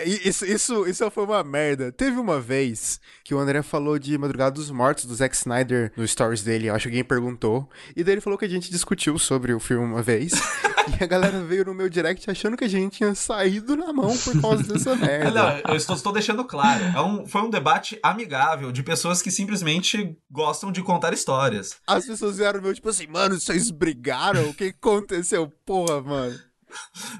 Isso, 0.04 0.44
isso, 0.44 0.86
isso 0.86 1.10
foi 1.10 1.24
uma 1.24 1.42
merda. 1.44 1.92
Teve 1.92 2.18
uma 2.18 2.40
vez 2.40 3.00
que 3.24 3.34
o 3.34 3.38
André 3.38 3.62
falou 3.62 3.98
de 3.98 4.16
Madrugada 4.18 4.52
dos 4.52 4.70
Mortos, 4.70 5.04
do 5.04 5.14
Zack 5.14 5.36
Snyder, 5.36 5.92
no 5.96 6.06
stories 6.06 6.42
dele, 6.42 6.68
acho 6.68 6.84
que 6.84 6.88
alguém 6.88 7.04
perguntou, 7.04 7.68
e 7.94 8.04
daí 8.04 8.14
ele 8.14 8.20
falou 8.20 8.38
que 8.38 8.44
a 8.44 8.48
gente 8.48 8.70
discutiu 8.70 9.18
sobre 9.18 9.52
o 9.52 9.60
filme 9.60 9.84
uma 9.84 10.02
vez. 10.02 10.32
e 11.00 11.02
a 11.02 11.06
galera 11.06 11.42
veio 11.42 11.64
no 11.64 11.74
meu 11.74 11.88
direct 11.88 12.30
achando 12.30 12.56
que 12.56 12.64
a 12.64 12.68
gente 12.68 12.98
tinha 12.98 13.14
saído 13.14 13.76
na 13.76 13.92
mão 13.92 14.16
por 14.16 14.40
causa 14.40 14.62
dessa 14.62 14.94
merda. 14.96 15.62
Não, 15.64 15.72
eu 15.72 15.76
estou, 15.76 15.96
estou 15.96 16.12
deixando 16.12 16.44
claro. 16.44 16.84
É 16.84 17.00
um, 17.00 17.26
foi 17.26 17.42
um 17.42 17.50
debate 17.50 17.98
amigável 18.02 18.70
de 18.70 18.82
pessoas 18.82 19.20
que 19.20 19.30
simplesmente 19.30 20.16
gostam 20.30 20.70
de 20.70 20.82
contar 20.82 21.12
histórias. 21.12 21.76
As 21.86 22.06
pessoas 22.06 22.38
vieram 22.38 22.62
meu, 22.62 22.74
tipo 22.74 22.88
assim, 22.88 23.06
mano, 23.06 23.38
vocês 23.38 23.70
brigaram? 23.70 24.50
O 24.50 24.54
que 24.54 24.74
aconteceu? 24.78 25.52
Porra, 25.64 26.00
mano. 26.00 26.45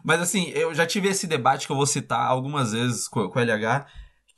Mas 0.05 0.21
assim, 0.21 0.51
eu 0.51 0.75
já 0.75 0.87
tive 0.87 1.09
esse 1.09 1.27
debate 1.27 1.67
que 1.67 1.73
eu 1.73 1.77
vou 1.77 1.87
citar 1.87 2.27
algumas 2.27 2.73
vezes 2.73 3.09
com, 3.09 3.29
com 3.29 3.39
o 3.39 3.43
LH 3.43 3.87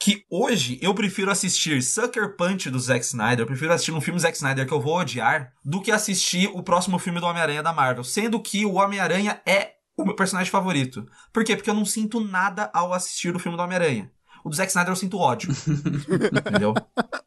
que 0.00 0.24
hoje 0.30 0.78
eu 0.80 0.94
prefiro 0.94 1.30
assistir 1.30 1.82
Sucker 1.82 2.36
Punch 2.36 2.70
do 2.70 2.78
Zack 2.78 3.04
Snyder, 3.04 3.40
eu 3.40 3.46
prefiro 3.46 3.72
assistir 3.72 3.92
um 3.92 4.00
filme 4.00 4.20
Zack 4.20 4.36
Snyder 4.36 4.66
que 4.66 4.72
eu 4.72 4.80
vou 4.80 4.96
odiar, 4.96 5.52
do 5.64 5.82
que 5.82 5.90
assistir 5.90 6.48
o 6.54 6.62
próximo 6.62 6.98
filme 6.98 7.18
do 7.18 7.26
Homem-Aranha 7.26 7.62
da 7.62 7.72
Marvel. 7.72 8.04
Sendo 8.04 8.40
que 8.40 8.64
o 8.64 8.74
Homem-Aranha 8.74 9.42
é 9.44 9.72
o 9.96 10.04
meu 10.04 10.14
personagem 10.14 10.50
favorito. 10.50 11.04
Por 11.32 11.42
quê? 11.44 11.56
Porque 11.56 11.68
eu 11.68 11.74
não 11.74 11.84
sinto 11.84 12.20
nada 12.20 12.70
ao 12.72 12.94
assistir 12.94 13.34
o 13.34 13.38
filme 13.40 13.56
do 13.56 13.62
Homem-Aranha. 13.62 14.10
O 14.48 14.50
do 14.50 14.56
Zack 14.56 14.70
Snyder 14.70 14.90
eu 14.90 14.96
sinto 14.96 15.18
ódio. 15.18 15.50
Entendeu? 16.48 16.72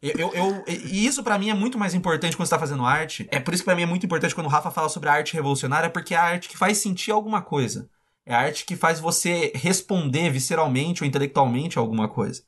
Eu, 0.02 0.12
eu, 0.18 0.34
eu, 0.34 0.64
e 0.66 1.06
isso 1.06 1.22
para 1.22 1.38
mim 1.38 1.50
é 1.50 1.54
muito 1.54 1.78
mais 1.78 1.94
importante 1.94 2.36
quando 2.36 2.48
você 2.48 2.54
tá 2.54 2.58
fazendo 2.58 2.84
arte. 2.84 3.28
É 3.30 3.38
por 3.38 3.54
isso 3.54 3.62
que 3.62 3.66
pra 3.66 3.76
mim 3.76 3.82
é 3.82 3.86
muito 3.86 4.04
importante 4.04 4.34
quando 4.34 4.48
o 4.48 4.50
Rafa 4.50 4.72
fala 4.72 4.88
sobre 4.88 5.08
a 5.08 5.12
arte 5.12 5.34
revolucionária, 5.34 5.88
porque 5.88 6.16
é 6.16 6.18
a 6.18 6.24
arte 6.24 6.48
que 6.48 6.58
faz 6.58 6.78
sentir 6.78 7.12
alguma 7.12 7.40
coisa. 7.40 7.88
É 8.26 8.34
a 8.34 8.40
arte 8.40 8.64
que 8.64 8.74
faz 8.74 8.98
você 8.98 9.52
responder 9.54 10.30
visceralmente 10.30 11.04
ou 11.04 11.06
intelectualmente 11.06 11.78
a 11.78 11.80
alguma 11.80 12.08
coisa. 12.08 12.42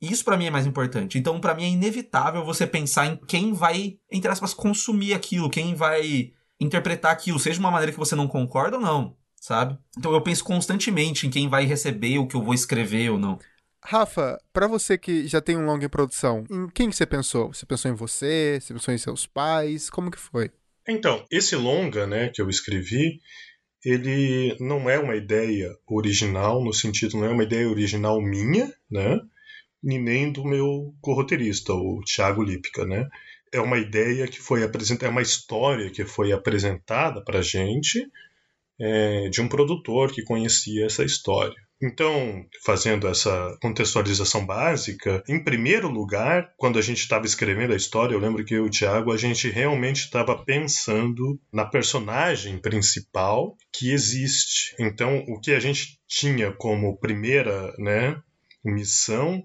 Isso 0.00 0.24
para 0.24 0.36
mim 0.36 0.46
é 0.46 0.50
mais 0.50 0.66
importante. 0.66 1.18
Então, 1.18 1.40
para 1.40 1.54
mim 1.54 1.64
é 1.64 1.68
inevitável 1.70 2.44
você 2.44 2.68
pensar 2.68 3.06
em 3.06 3.16
quem 3.16 3.52
vai, 3.52 3.98
entre 4.08 4.30
aspas, 4.30 4.54
consumir 4.54 5.12
aquilo, 5.12 5.50
quem 5.50 5.74
vai 5.74 6.32
interpretar 6.60 7.10
aquilo, 7.10 7.40
seja 7.40 7.54
de 7.54 7.60
uma 7.60 7.70
maneira 7.72 7.90
que 7.90 7.98
você 7.98 8.14
não 8.14 8.28
concorda 8.28 8.76
ou 8.76 8.82
não, 8.82 9.16
sabe? 9.40 9.76
Então 9.98 10.12
eu 10.12 10.20
penso 10.20 10.44
constantemente 10.44 11.26
em 11.26 11.30
quem 11.30 11.48
vai 11.48 11.64
receber 11.64 12.18
o 12.18 12.28
que 12.28 12.36
eu 12.36 12.42
vou 12.42 12.54
escrever 12.54 13.10
ou 13.10 13.18
não. 13.18 13.40
Rafa, 13.86 14.40
para 14.50 14.66
você 14.66 14.96
que 14.96 15.26
já 15.26 15.42
tem 15.42 15.58
um 15.58 15.66
longa 15.66 15.84
em 15.84 15.90
produção, 15.90 16.44
em 16.50 16.68
quem 16.70 16.88
que 16.88 16.96
você 16.96 17.04
pensou? 17.04 17.52
Você 17.52 17.66
pensou 17.66 17.90
em 17.90 17.94
você? 17.94 18.58
Você 18.60 18.72
pensou 18.72 18.94
em 18.94 18.98
seus 18.98 19.26
pais? 19.26 19.90
Como 19.90 20.10
que 20.10 20.18
foi? 20.18 20.50
Então, 20.88 21.24
esse 21.30 21.54
longa, 21.54 22.06
né, 22.06 22.30
que 22.30 22.40
eu 22.40 22.48
escrevi, 22.48 23.20
ele 23.84 24.56
não 24.58 24.88
é 24.88 24.98
uma 24.98 25.14
ideia 25.14 25.70
original, 25.86 26.64
no 26.64 26.72
sentido, 26.72 27.18
não 27.18 27.26
é 27.26 27.28
uma 27.28 27.42
ideia 27.42 27.68
original 27.68 28.20
minha, 28.22 28.72
né, 28.90 29.20
e 29.82 29.98
nem 29.98 30.32
do 30.32 30.44
meu 30.44 30.94
corroteirista, 31.02 31.74
o 31.74 32.00
Thiago 32.04 32.42
Lipka, 32.42 32.86
né. 32.86 33.06
É 33.52 33.60
uma 33.60 33.78
ideia 33.78 34.26
que 34.26 34.40
foi 34.40 34.64
apresentada, 34.64 35.06
é 35.08 35.10
uma 35.10 35.22
história 35.22 35.90
que 35.90 36.04
foi 36.06 36.32
apresentada 36.32 37.22
para 37.22 37.42
gente 37.42 38.06
é, 38.80 39.28
de 39.28 39.42
um 39.42 39.48
produtor 39.48 40.10
que 40.10 40.22
conhecia 40.22 40.86
essa 40.86 41.04
história. 41.04 41.54
Então, 41.84 42.46
fazendo 42.64 43.06
essa 43.06 43.58
contextualização 43.60 44.46
básica, 44.46 45.22
em 45.28 45.44
primeiro 45.44 45.86
lugar, 45.86 46.54
quando 46.56 46.78
a 46.78 46.82
gente 46.82 47.00
estava 47.00 47.26
escrevendo 47.26 47.74
a 47.74 47.76
história, 47.76 48.14
eu 48.14 48.18
lembro 48.18 48.42
que 48.42 48.54
eu 48.54 48.64
e 48.64 48.68
o 48.68 48.70
Thiago, 48.70 49.12
a 49.12 49.18
gente 49.18 49.50
realmente 49.50 49.98
estava 49.98 50.34
pensando 50.34 51.38
na 51.52 51.66
personagem 51.66 52.56
principal 52.56 53.54
que 53.70 53.92
existe. 53.92 54.74
Então, 54.80 55.26
o 55.28 55.38
que 55.38 55.52
a 55.52 55.60
gente 55.60 56.00
tinha 56.08 56.50
como 56.52 56.96
primeira 56.96 57.74
né, 57.76 58.18
missão 58.64 59.44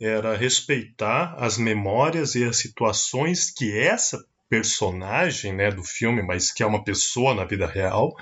era 0.00 0.36
respeitar 0.36 1.34
as 1.36 1.58
memórias 1.58 2.36
e 2.36 2.44
as 2.44 2.58
situações 2.58 3.50
que 3.50 3.76
essa 3.76 4.24
personagem 4.48 5.52
né, 5.52 5.70
do 5.72 5.82
filme, 5.82 6.22
mas 6.22 6.52
que 6.52 6.62
é 6.62 6.66
uma 6.66 6.84
pessoa 6.84 7.34
na 7.34 7.44
vida 7.44 7.66
real, 7.66 8.14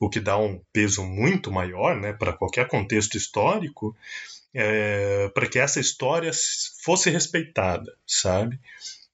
o 0.00 0.08
que 0.08 0.20
dá 0.20 0.36
um 0.36 0.60
peso 0.72 1.04
muito 1.04 1.50
maior 1.50 1.96
né, 1.96 2.12
para 2.12 2.32
qualquer 2.32 2.68
contexto 2.68 3.16
histórico, 3.16 3.96
é, 4.52 5.28
para 5.30 5.48
que 5.48 5.58
essa 5.58 5.80
história 5.80 6.30
fosse 6.82 7.10
respeitada, 7.10 7.92
sabe? 8.06 8.58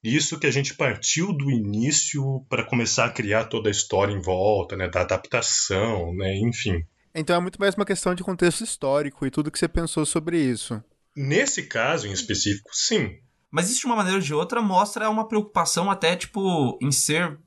Isso 0.02 0.38
que 0.38 0.46
a 0.46 0.50
gente 0.50 0.74
partiu 0.74 1.32
do 1.32 1.50
início 1.50 2.44
para 2.48 2.64
começar 2.64 3.04
a 3.04 3.10
criar 3.10 3.44
toda 3.44 3.68
a 3.68 3.70
história 3.70 4.12
em 4.12 4.20
volta, 4.20 4.76
né, 4.76 4.88
da 4.88 5.02
adaptação, 5.02 6.14
né, 6.14 6.36
enfim. 6.38 6.84
Então 7.14 7.36
é 7.36 7.40
muito 7.40 7.60
mais 7.60 7.74
uma 7.74 7.84
questão 7.84 8.14
de 8.14 8.22
contexto 8.22 8.62
histórico 8.62 9.26
e 9.26 9.30
tudo 9.30 9.50
que 9.50 9.58
você 9.58 9.68
pensou 9.68 10.06
sobre 10.06 10.40
isso. 10.40 10.82
Nesse 11.14 11.64
caso 11.64 12.06
em 12.06 12.12
específico, 12.12 12.70
sim. 12.72 13.18
Mas 13.50 13.68
isso 13.68 13.80
de 13.80 13.86
uma 13.86 13.96
maneira 13.96 14.18
ou 14.18 14.22
de 14.22 14.32
outra 14.32 14.62
mostra 14.62 15.10
uma 15.10 15.26
preocupação 15.26 15.90
até, 15.90 16.14
tipo, 16.14 16.78
em 16.80 16.92
ser 16.92 17.38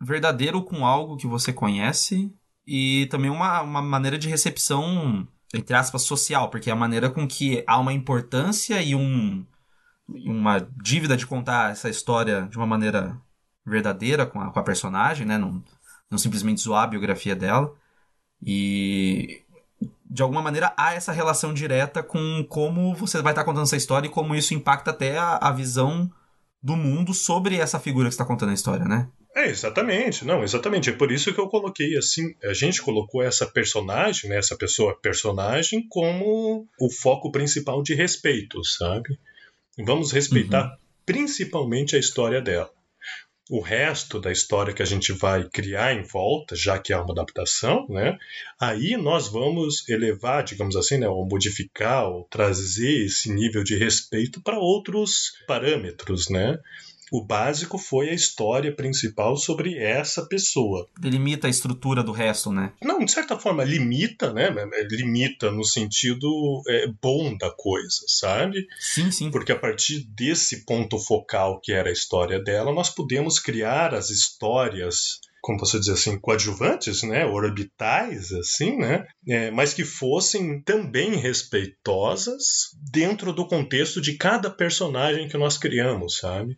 verdadeiro 0.00 0.64
com 0.64 0.86
algo 0.86 1.16
que 1.16 1.26
você 1.26 1.52
conhece 1.52 2.32
e 2.66 3.06
também 3.06 3.30
uma, 3.30 3.62
uma 3.62 3.82
maneira 3.82 4.18
de 4.18 4.28
recepção, 4.28 5.26
entre 5.54 5.74
aspas, 5.74 6.02
social, 6.02 6.50
porque 6.50 6.70
é 6.70 6.72
a 6.72 6.76
maneira 6.76 7.10
com 7.10 7.26
que 7.26 7.64
há 7.66 7.78
uma 7.78 7.92
importância 7.92 8.82
e 8.82 8.94
um, 8.94 9.44
uma 10.08 10.60
dívida 10.82 11.16
de 11.16 11.26
contar 11.26 11.72
essa 11.72 11.88
história 11.88 12.42
de 12.48 12.56
uma 12.56 12.66
maneira 12.66 13.20
verdadeira 13.64 14.26
com 14.26 14.40
a, 14.40 14.50
com 14.52 14.58
a 14.58 14.62
personagem, 14.62 15.26
né? 15.26 15.38
Não, 15.38 15.62
não 16.10 16.18
simplesmente 16.18 16.60
zoar 16.60 16.84
a 16.84 16.88
biografia 16.88 17.36
dela. 17.36 17.74
E 18.42 19.44
de 20.04 20.22
alguma 20.22 20.42
maneira 20.42 20.72
há 20.76 20.94
essa 20.94 21.12
relação 21.12 21.54
direta 21.54 22.02
com 22.02 22.44
como 22.48 22.94
você 22.94 23.22
vai 23.22 23.32
estar 23.32 23.44
contando 23.44 23.64
essa 23.64 23.76
história 23.76 24.08
e 24.08 24.10
como 24.10 24.34
isso 24.34 24.54
impacta 24.54 24.90
até 24.90 25.18
a, 25.18 25.36
a 25.36 25.52
visão 25.52 26.10
do 26.62 26.76
mundo 26.76 27.14
sobre 27.14 27.56
essa 27.56 27.78
figura 27.78 28.08
que 28.08 28.14
está 28.14 28.24
contando 28.24 28.50
a 28.50 28.54
história, 28.54 28.84
né? 28.84 29.08
É, 29.34 29.48
exatamente, 29.48 30.24
não, 30.24 30.42
exatamente. 30.42 30.90
É 30.90 30.92
por 30.92 31.12
isso 31.12 31.32
que 31.32 31.40
eu 31.40 31.48
coloquei 31.48 31.96
assim, 31.96 32.34
a 32.42 32.52
gente 32.52 32.82
colocou 32.82 33.22
essa 33.22 33.46
personagem, 33.46 34.28
né, 34.28 34.36
essa 34.36 34.56
pessoa 34.56 34.98
personagem, 35.00 35.86
como 35.88 36.66
o 36.78 36.90
foco 36.90 37.30
principal 37.30 37.82
de 37.82 37.94
respeito, 37.94 38.62
sabe? 38.64 39.18
Vamos 39.78 40.10
respeitar 40.12 40.64
uhum. 40.64 40.76
principalmente 41.06 41.94
a 41.94 41.98
história 41.98 42.42
dela 42.42 42.70
o 43.50 43.60
resto 43.60 44.20
da 44.20 44.30
história 44.30 44.72
que 44.72 44.80
a 44.80 44.86
gente 44.86 45.12
vai 45.12 45.48
criar 45.50 45.92
em 45.92 46.04
volta, 46.04 46.54
já 46.54 46.78
que 46.78 46.92
é 46.92 46.96
uma 46.96 47.10
adaptação, 47.10 47.84
né? 47.88 48.16
Aí 48.60 48.96
nós 48.96 49.26
vamos 49.26 49.88
elevar, 49.88 50.44
digamos 50.44 50.76
assim, 50.76 50.98
né, 50.98 51.08
ou 51.08 51.28
modificar, 51.28 52.08
ou 52.08 52.28
trazer 52.30 53.06
esse 53.06 53.28
nível 53.32 53.64
de 53.64 53.76
respeito 53.76 54.40
para 54.40 54.56
outros 54.56 55.32
parâmetros, 55.48 56.30
né? 56.30 56.56
O 57.10 57.24
básico 57.24 57.78
foi 57.78 58.10
a 58.10 58.14
história 58.14 58.74
principal 58.74 59.36
sobre 59.36 59.76
essa 59.76 60.26
pessoa. 60.26 60.86
Limita 61.02 61.46
a 61.46 61.50
estrutura 61.50 62.02
do 62.02 62.12
resto, 62.12 62.52
né? 62.52 62.72
Não, 62.82 63.04
de 63.04 63.10
certa 63.10 63.38
forma, 63.38 63.64
limita, 63.64 64.32
né? 64.32 64.48
Limita 64.90 65.50
no 65.50 65.64
sentido 65.64 66.62
é, 66.68 66.86
bom 67.02 67.36
da 67.36 67.50
coisa, 67.50 68.04
sabe? 68.06 68.66
Sim, 68.78 69.10
sim. 69.10 69.30
Porque 69.30 69.52
a 69.52 69.58
partir 69.58 70.04
desse 70.14 70.64
ponto 70.64 70.98
focal 70.98 71.60
que 71.60 71.72
era 71.72 71.88
a 71.88 71.92
história 71.92 72.38
dela, 72.38 72.72
nós 72.72 72.90
podemos 72.90 73.38
criar 73.38 73.94
as 73.94 74.10
histórias 74.10 75.20
como 75.40 75.58
você 75.58 75.78
dizer 75.78 75.92
assim, 75.92 76.18
coadjuvantes, 76.18 77.02
né, 77.02 77.24
orbitais, 77.24 78.30
assim, 78.32 78.76
né, 78.76 79.06
é, 79.26 79.50
mas 79.50 79.72
que 79.72 79.84
fossem 79.84 80.60
também 80.60 81.16
respeitosas 81.16 82.76
dentro 82.92 83.32
do 83.32 83.46
contexto 83.46 84.00
de 84.00 84.16
cada 84.16 84.50
personagem 84.50 85.28
que 85.28 85.38
nós 85.38 85.56
criamos, 85.56 86.18
sabe? 86.18 86.56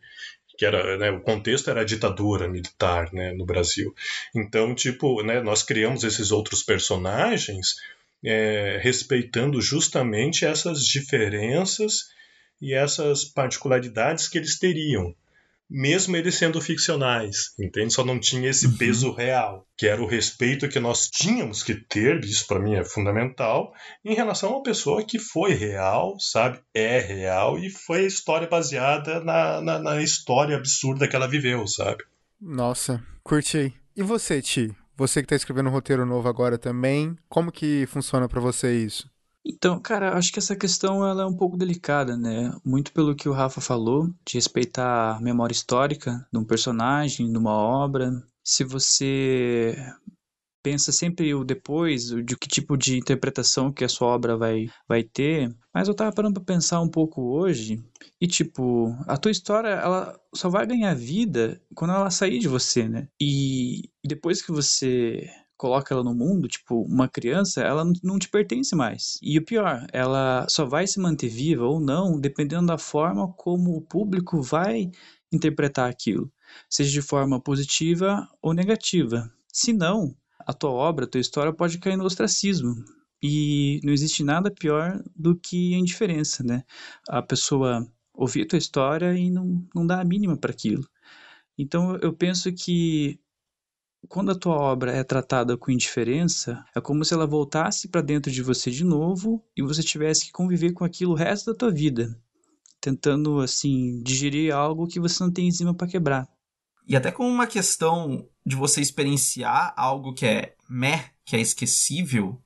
Que 0.63 0.67
era 0.67 0.97
né, 0.97 1.11
o 1.11 1.21
contexto 1.21 1.71
era 1.71 1.81
a 1.81 1.85
ditadura 1.85 2.47
militar 2.47 3.13
né, 3.13 3.33
no 3.33 3.45
Brasil. 3.45 3.93
Então, 4.33 4.73
tipo, 4.77 5.21
né, 5.21 5.41
nós 5.41 5.65
criamos 5.65 6.05
esses 6.05 6.31
outros 6.31 6.63
personagens 6.63 7.75
é, 8.25 8.79
respeitando 8.81 9.61
justamente 9.61 10.47
essas 10.47 10.87
diferenças 10.87 12.11
e 12.61 12.73
essas 12.73 13.25
particularidades 13.25 14.29
que 14.29 14.39
eles 14.39 14.57
teriam 14.57 15.13
mesmo 15.73 16.15
eles 16.15 16.35
sendo 16.35 16.61
ficcionais, 16.61 17.55
entende? 17.59 17.95
Só 17.95 18.05
não 18.05 18.21
tinha 18.21 18.51
esse 18.51 18.67
uhum. 18.67 18.77
peso 18.77 19.13
real, 19.13 19.67
que 19.77 19.87
era 19.87 20.03
o 20.03 20.07
respeito 20.07 20.69
que 20.69 20.79
nós 20.79 21.09
tínhamos 21.09 21.63
que 21.63 21.75
ter, 21.75 22.23
isso 22.25 22.47
para 22.47 22.61
mim 22.61 22.75
é 22.75 22.85
fundamental, 22.85 23.73
em 24.05 24.15
relação 24.15 24.51
a 24.51 24.53
uma 24.57 24.63
pessoa 24.63 25.03
que 25.03 25.19
foi 25.19 25.55
real, 25.55 26.17
sabe? 26.21 26.61
É 26.75 26.99
real 26.99 27.59
e 27.59 27.71
foi 27.71 28.01
a 28.01 28.07
história 28.07 28.47
baseada 28.47 29.21
na, 29.21 29.63
na, 29.63 29.79
na 29.79 30.03
história 30.03 30.57
absurda 30.57 31.09
que 31.09 31.17
ela 31.17 31.27
viveu, 31.27 31.67
sabe? 31.67 32.05
Nossa, 32.39 33.03
curti. 33.25 33.73
E 33.97 34.03
você, 34.03 34.43
Ti? 34.43 34.77
Você 34.95 35.23
que 35.23 35.29
tá 35.29 35.37
escrevendo 35.37 35.71
um 35.71 35.73
roteiro 35.73 36.05
novo 36.05 36.29
agora 36.29 36.59
também, 36.59 37.17
como 37.29 37.51
que 37.51 37.87
funciona 37.87 38.29
para 38.29 38.41
você 38.41 38.77
isso? 38.77 39.11
Então, 39.45 39.81
cara, 39.81 40.17
acho 40.17 40.33
que 40.33 40.39
essa 40.39 40.55
questão 40.55 41.05
ela 41.05 41.25
é 41.25 41.27
um 41.27 41.37
pouco 41.37 41.57
delicada, 41.57 42.17
né? 42.17 42.55
Muito 42.65 42.93
pelo 42.93 43.15
que 43.15 43.29
o 43.29 43.33
Rafa 43.33 43.61
falou, 43.61 44.09
de 44.25 44.35
respeitar 44.35 45.17
a 45.17 45.21
memória 45.21 45.53
histórica 45.53 46.27
de 46.33 46.39
um 46.39 46.45
personagem, 46.45 47.31
de 47.31 47.39
uma 47.39 47.53
obra. 47.53 48.11
Se 48.45 48.63
você 48.63 49.77
pensa 50.63 50.93
sempre 50.93 51.35
o 51.35 51.43
depois, 51.45 52.07
de 52.25 52.37
que 52.37 52.49
tipo 52.49 52.77
de 52.77 52.97
interpretação 52.97 53.73
que 53.73 53.85
a 53.85 53.89
sua 53.89 54.09
obra 54.09 54.37
vai, 54.37 54.67
vai 54.89 55.03
ter. 55.03 55.53
Mas 55.75 55.89
eu 55.89 55.95
tava 55.95 56.13
parando 56.13 56.35
pra 56.35 56.55
pensar 56.55 56.81
um 56.81 56.89
pouco 56.89 57.21
hoje, 57.37 57.83
e 58.21 58.29
tipo, 58.29 58.95
a 59.09 59.17
tua 59.17 59.33
história, 59.33 59.71
ela 59.71 60.17
só 60.35 60.49
vai 60.49 60.67
ganhar 60.67 60.95
vida 60.95 61.61
quando 61.75 61.93
ela 61.95 62.11
sair 62.11 62.39
de 62.39 62.47
você, 62.47 62.89
né? 62.89 63.09
E 63.21 63.91
depois 64.05 64.41
que 64.41 64.53
você 64.53 65.29
coloca 65.63 65.95
ela 65.95 66.03
no 66.03 66.13
mundo, 66.13 66.49
tipo, 66.49 66.83
uma 66.83 67.09
criança, 67.09 67.63
ela 67.63 67.85
não 68.03 68.19
te 68.19 68.29
pertence 68.29 68.75
mais. 68.75 69.17
E 69.23 69.39
o 69.39 69.45
pior, 69.45 69.87
ela 69.93 70.45
só 70.49 70.65
vai 70.65 70.89
se 70.89 70.99
manter 70.99 71.29
viva 71.29 71.65
ou 71.65 71.79
não, 71.79 72.21
dependendo 72.21 72.67
da 72.67 72.77
forma 72.77 73.33
como 73.35 73.77
o 73.77 73.81
público 73.81 74.43
vai 74.43 74.91
interpretar 75.33 75.89
aquilo, 75.89 76.33
seja 76.69 76.91
de 76.91 77.01
forma 77.01 77.41
positiva 77.41 78.29
ou 78.43 78.53
negativa. 78.53 79.33
Se 79.53 79.73
não, 79.73 80.17
a 80.41 80.53
tua 80.53 80.73
obra, 80.73 81.05
a 81.05 81.09
tua 81.09 81.21
história 81.21 81.53
pode 81.53 81.79
cair 81.79 81.97
no 81.97 82.05
ostracismo. 82.05 82.75
E 83.23 83.81
não 83.85 83.93
existe 83.93 84.25
nada 84.25 84.51
pior 84.51 85.01
do 85.15 85.37
que 85.37 85.77
a 85.77 85.79
indiferença, 85.79 86.43
né? 86.43 86.65
A 87.09 87.23
pessoa 87.23 87.87
ouvir 88.13 88.43
a 88.43 88.49
tua 88.49 88.59
história 88.59 89.17
e 89.17 89.31
não, 89.31 89.65
não 89.73 89.87
dar 89.87 90.01
a 90.01 90.05
mínima 90.05 90.37
para 90.37 90.51
aquilo. 90.51 90.85
Então 91.57 91.97
eu 92.03 92.13
penso 92.13 92.53
que 92.53 93.21
quando 94.09 94.31
a 94.33 94.35
tua 94.35 94.55
obra 94.55 94.93
é 94.93 95.05
tratada 95.05 95.57
com 95.57 95.71
indiferença, 95.71 96.65
é 96.75 96.81
como 96.81 97.05
se 97.05 97.15
ela 97.15 97.27
voltasse 97.27 97.89
para 97.89 98.01
dentro 98.01 98.31
de 98.31 98.43
você 98.43 98.71
de 98.71 98.85
novo 98.85 99.45
e 99.57 99.63
você 99.63 99.83
tivesse 99.83 100.27
que 100.27 100.33
conviver 100.33 100.73
com 100.73 100.85
aquilo 100.85 101.13
o 101.13 101.17
resto 101.17 101.53
da 101.53 101.59
tua 101.59 101.71
vida, 101.71 102.19
tentando 102.81 103.41
assim 103.41 104.03
digerir 104.03 104.55
algo 104.55 104.89
que 104.89 105.01
você 105.01 105.23
não 105.23 105.31
tem 105.31 105.49
enzima 105.49 105.75
para 105.75 105.87
quebrar. 105.87 106.29
E 106.87 106.97
até 106.97 107.13
com 107.13 107.29
uma 107.29 107.47
questão 107.47 108.29
de 108.45 108.57
você 108.57 108.81
experienciar 108.81 109.73
algo 109.77 110.13
que 110.15 110.27
é 110.27 110.57
meh, 110.69 111.11
que 111.25 111.37
é 111.37 111.41
esquecível, 111.41 112.43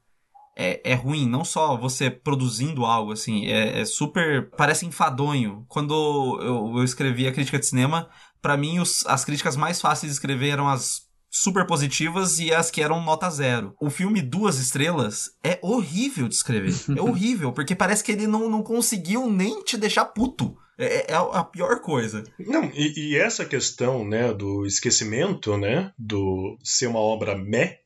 é, 0.54 0.80
é 0.92 0.94
ruim, 0.94 1.28
não 1.28 1.44
só 1.44 1.76
você 1.76 2.10
produzindo 2.10 2.84
algo, 2.84 3.12
assim, 3.12 3.46
é, 3.46 3.80
é 3.80 3.84
super. 3.84 4.50
parece 4.56 4.86
enfadonho. 4.86 5.64
Quando 5.68 5.94
eu, 6.42 6.78
eu 6.78 6.84
escrevi 6.84 7.26
a 7.26 7.32
crítica 7.32 7.58
de 7.58 7.66
cinema, 7.66 8.08
para 8.40 8.56
mim 8.56 8.78
os, 8.78 9.04
as 9.06 9.24
críticas 9.24 9.56
mais 9.56 9.80
fáceis 9.80 10.12
de 10.12 10.16
escrever 10.16 10.48
eram 10.48 10.68
as 10.68 11.05
super 11.42 11.66
positivas 11.66 12.38
e 12.38 12.52
as 12.52 12.70
que 12.70 12.82
eram 12.82 13.02
nota 13.02 13.28
zero. 13.30 13.74
O 13.80 13.90
filme 13.90 14.22
Duas 14.22 14.58
Estrelas 14.58 15.30
é 15.44 15.58
horrível 15.62 16.28
de 16.28 16.34
escrever. 16.34 16.74
É 16.96 17.00
horrível, 17.02 17.52
porque 17.52 17.74
parece 17.74 18.02
que 18.02 18.12
ele 18.12 18.26
não, 18.26 18.48
não 18.48 18.62
conseguiu 18.62 19.30
nem 19.30 19.62
te 19.62 19.76
deixar 19.76 20.06
puto. 20.06 20.56
É, 20.78 21.12
é 21.12 21.14
a 21.14 21.42
pior 21.42 21.80
coisa. 21.80 22.22
Não, 22.38 22.70
e, 22.74 23.12
e, 23.12 23.16
essa 23.16 23.46
questão, 23.46 24.06
né, 24.06 24.32
do 24.32 24.66
esquecimento, 24.66 25.56
né, 25.56 25.92
do 25.98 26.58
ser 26.62 26.86
uma 26.86 27.00
obra 27.00 27.36
meh, 27.36 27.78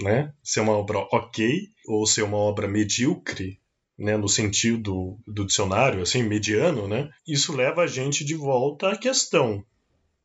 né, 0.00 0.32
ser 0.42 0.60
uma 0.60 0.72
obra 0.72 0.98
ok, 1.12 1.68
ou 1.86 2.06
ser 2.06 2.22
uma 2.22 2.38
obra 2.38 2.66
medíocre, 2.66 3.60
né, 3.98 4.16
no 4.16 4.28
sentido 4.28 5.18
do 5.26 5.44
dicionário, 5.44 6.00
assim, 6.00 6.22
mediano, 6.22 6.88
né, 6.88 7.10
isso 7.26 7.54
leva 7.54 7.82
a 7.82 7.86
gente 7.86 8.24
de 8.24 8.34
volta 8.34 8.92
à 8.92 8.96
questão. 8.96 9.62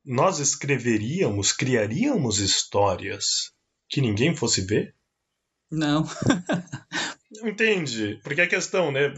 Nós 0.05 0.39
escreveríamos, 0.39 1.53
criaríamos 1.53 2.39
histórias 2.39 3.53
que 3.89 4.01
ninguém 4.01 4.35
fosse 4.35 4.61
ver? 4.61 4.95
Não. 5.71 6.03
Entende? 7.43 8.19
Porque 8.23 8.41
a 8.41 8.47
questão, 8.47 8.91
né? 8.91 9.13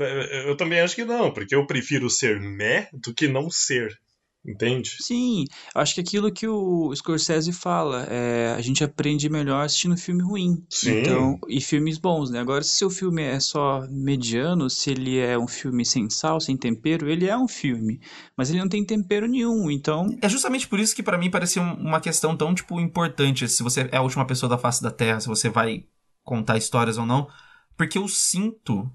Eu 0.46 0.56
também 0.56 0.80
acho 0.80 0.96
que 0.96 1.04
não, 1.04 1.34
porque 1.34 1.56
eu 1.56 1.66
prefiro 1.68 2.10
ser 2.10 2.40
meh 2.40 2.90
do 2.94 3.14
que 3.14 3.28
não 3.28 3.50
ser. 3.50 4.00
Entende? 4.48 4.98
Sim, 5.00 5.46
acho 5.74 5.96
que 5.96 6.02
aquilo 6.02 6.32
que 6.32 6.48
o 6.48 6.96
Scorsese 6.96 7.52
fala, 7.52 8.04
é, 8.04 8.54
a 8.56 8.62
gente 8.62 8.84
aprende 8.84 9.28
melhor 9.28 9.66
assistindo 9.66 9.98
filme 9.98 10.22
ruim. 10.22 10.64
Sim. 10.70 11.00
Então, 11.00 11.40
e 11.50 11.60
filmes 11.60 11.98
bons, 11.98 12.30
né? 12.30 12.40
Agora, 12.40 12.64
se 12.64 12.76
seu 12.76 12.92
filme 12.92 13.24
é 13.24 13.40
só 13.40 13.86
mediano, 13.90 14.70
se 14.70 14.92
ele 14.92 15.18
é 15.18 15.38
um 15.38 15.48
filme 15.48 15.84
sem 15.84 16.10
sal, 16.12 16.40
sem 16.40 16.56
tempero, 16.56 17.10
ele 17.10 17.28
é 17.28 17.36
um 17.36 17.48
filme, 17.48 18.00
mas 18.38 18.52
ele 18.52 18.60
não 18.60 18.70
tem 18.70 18.86
tempero 18.86 19.28
nenhum, 19.28 19.72
então... 19.72 20.16
É 20.22 20.30
justamente 20.30 20.68
por 20.68 20.80
isso 20.80 20.96
que 20.96 21.02
para 21.02 21.18
mim 21.18 21.32
parecia 21.32 21.62
uma 21.62 22.00
questão 22.00 22.38
tão, 22.38 22.54
tipo, 22.54 22.80
importante, 22.80 23.48
se 23.50 23.64
você 23.64 23.90
é 23.92 23.98
a 23.98 24.02
última 24.02 24.26
pessoa 24.26 24.50
da 24.50 24.60
face 24.60 24.84
da 24.84 24.92
Terra, 24.92 25.20
se 25.20 25.28
você 25.28 25.50
vai 25.50 25.86
contar 26.24 26.58
histórias 26.58 27.00
ou 27.00 27.06
não, 27.06 27.28
porque 27.76 27.98
eu 27.98 28.08
sinto 28.08 28.92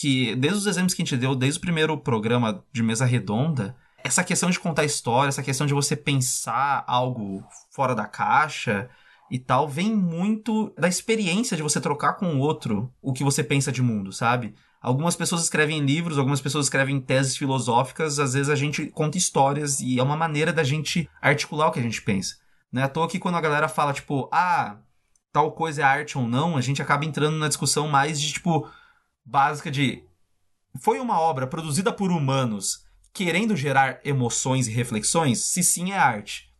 que, 0.00 0.34
desde 0.36 0.60
os 0.60 0.66
exemplos 0.66 0.94
que 0.94 1.02
a 1.02 1.04
gente 1.04 1.16
deu, 1.18 1.34
desde 1.34 1.58
o 1.58 1.60
primeiro 1.60 1.96
programa 1.98 2.64
de 2.72 2.82
mesa 2.82 3.04
redonda, 3.04 3.76
essa 4.04 4.24
questão 4.24 4.50
de 4.50 4.60
contar 4.60 4.84
história, 4.84 5.28
essa 5.28 5.42
questão 5.42 5.66
de 5.66 5.74
você 5.74 5.96
pensar 5.96 6.84
algo 6.86 7.44
fora 7.70 7.94
da 7.94 8.06
caixa 8.06 8.88
e 9.30 9.38
tal, 9.38 9.68
vem 9.68 9.94
muito 9.94 10.74
da 10.76 10.88
experiência 10.88 11.56
de 11.56 11.62
você 11.62 11.80
trocar 11.80 12.14
com 12.14 12.34
o 12.34 12.38
outro 12.38 12.92
o 13.00 13.12
que 13.12 13.24
você 13.24 13.42
pensa 13.42 13.72
de 13.72 13.82
mundo, 13.82 14.12
sabe? 14.12 14.54
Algumas 14.80 15.14
pessoas 15.14 15.42
escrevem 15.42 15.80
livros, 15.80 16.18
algumas 16.18 16.40
pessoas 16.40 16.66
escrevem 16.66 17.00
teses 17.00 17.36
filosóficas, 17.36 18.18
às 18.18 18.34
vezes 18.34 18.50
a 18.50 18.56
gente 18.56 18.86
conta 18.86 19.16
histórias 19.16 19.80
e 19.80 19.98
é 19.98 20.02
uma 20.02 20.16
maneira 20.16 20.52
da 20.52 20.64
gente 20.64 21.08
articular 21.20 21.68
o 21.68 21.70
que 21.70 21.78
a 21.78 21.82
gente 21.82 22.02
pensa. 22.02 22.36
Não 22.70 22.82
é 22.82 22.84
à 22.84 22.88
toa 22.88 23.08
que 23.08 23.18
quando 23.18 23.36
a 23.36 23.40
galera 23.40 23.68
fala, 23.68 23.92
tipo, 23.92 24.28
ah, 24.32 24.76
tal 25.32 25.52
coisa 25.52 25.82
é 25.82 25.84
arte 25.84 26.18
ou 26.18 26.26
não, 26.26 26.56
a 26.56 26.60
gente 26.60 26.82
acaba 26.82 27.04
entrando 27.04 27.38
na 27.38 27.48
discussão 27.48 27.86
mais 27.86 28.20
de, 28.20 28.32
tipo, 28.32 28.68
básica 29.24 29.70
de. 29.70 30.04
Foi 30.80 30.98
uma 30.98 31.20
obra 31.20 31.46
produzida 31.46 31.92
por 31.92 32.10
humanos 32.10 32.84
querendo 33.12 33.56
gerar 33.56 34.00
emoções 34.04 34.66
e 34.66 34.70
reflexões, 34.70 35.40
se 35.40 35.62
sim 35.62 35.92
é 35.92 35.98
arte. 35.98 36.50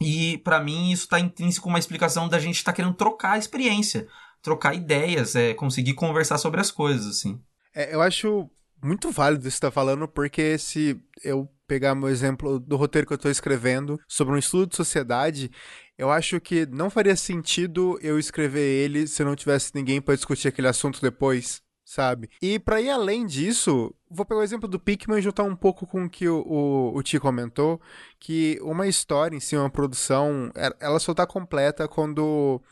E 0.00 0.38
para 0.38 0.62
mim 0.62 0.90
isso 0.90 1.04
está 1.04 1.20
intrínseco 1.20 1.68
uma 1.68 1.78
explicação 1.78 2.28
da 2.28 2.38
gente 2.38 2.56
estar 2.56 2.72
tá 2.72 2.76
querendo 2.76 2.94
trocar 2.94 3.32
a 3.32 3.38
experiência, 3.38 4.08
trocar 4.42 4.74
ideias, 4.74 5.36
é, 5.36 5.52
conseguir 5.52 5.94
conversar 5.94 6.38
sobre 6.38 6.60
as 6.60 6.70
coisas, 6.70 7.06
assim. 7.06 7.40
É, 7.74 7.94
eu 7.94 8.00
acho 8.00 8.48
muito 8.82 9.10
válido 9.10 9.46
isso 9.46 9.58
que 9.58 9.60
tá 9.60 9.70
falando, 9.70 10.08
porque 10.08 10.56
se 10.56 10.98
eu 11.22 11.48
pegar 11.66 11.94
meu 11.94 12.08
exemplo 12.08 12.58
do 12.58 12.76
roteiro 12.76 13.06
que 13.06 13.12
eu 13.12 13.16
estou 13.16 13.30
escrevendo 13.30 14.00
sobre 14.08 14.34
um 14.34 14.38
estudo 14.38 14.70
de 14.70 14.76
sociedade, 14.76 15.50
eu 15.96 16.10
acho 16.10 16.40
que 16.40 16.66
não 16.66 16.90
faria 16.90 17.14
sentido 17.14 17.98
eu 18.02 18.18
escrever 18.18 18.66
ele 18.66 19.06
se 19.06 19.22
não 19.22 19.36
tivesse 19.36 19.70
ninguém 19.74 20.00
para 20.00 20.16
discutir 20.16 20.48
aquele 20.48 20.66
assunto 20.66 21.00
depois 21.00 21.62
sabe? 21.90 22.30
E 22.40 22.56
para 22.56 22.80
ir 22.80 22.88
além 22.88 23.26
disso, 23.26 23.92
vou 24.08 24.24
pegar 24.24 24.40
o 24.40 24.44
exemplo 24.44 24.68
do 24.68 24.78
Pikmin 24.78 25.18
e 25.18 25.22
juntar 25.22 25.42
um 25.42 25.56
pouco 25.56 25.88
com 25.88 26.04
o 26.04 26.08
que 26.08 26.28
o, 26.28 26.92
o, 26.94 27.02
Ti 27.02 27.18
comentou, 27.18 27.80
que 28.16 28.60
uma 28.62 28.86
história 28.86 29.36
em 29.36 29.40
si, 29.40 29.56
uma 29.56 29.68
produção, 29.68 30.52
é, 30.54 30.70
ela 30.78 31.00
só 31.00 31.12
tá 31.12 31.26
completa 31.26 31.88
quando 31.88 32.62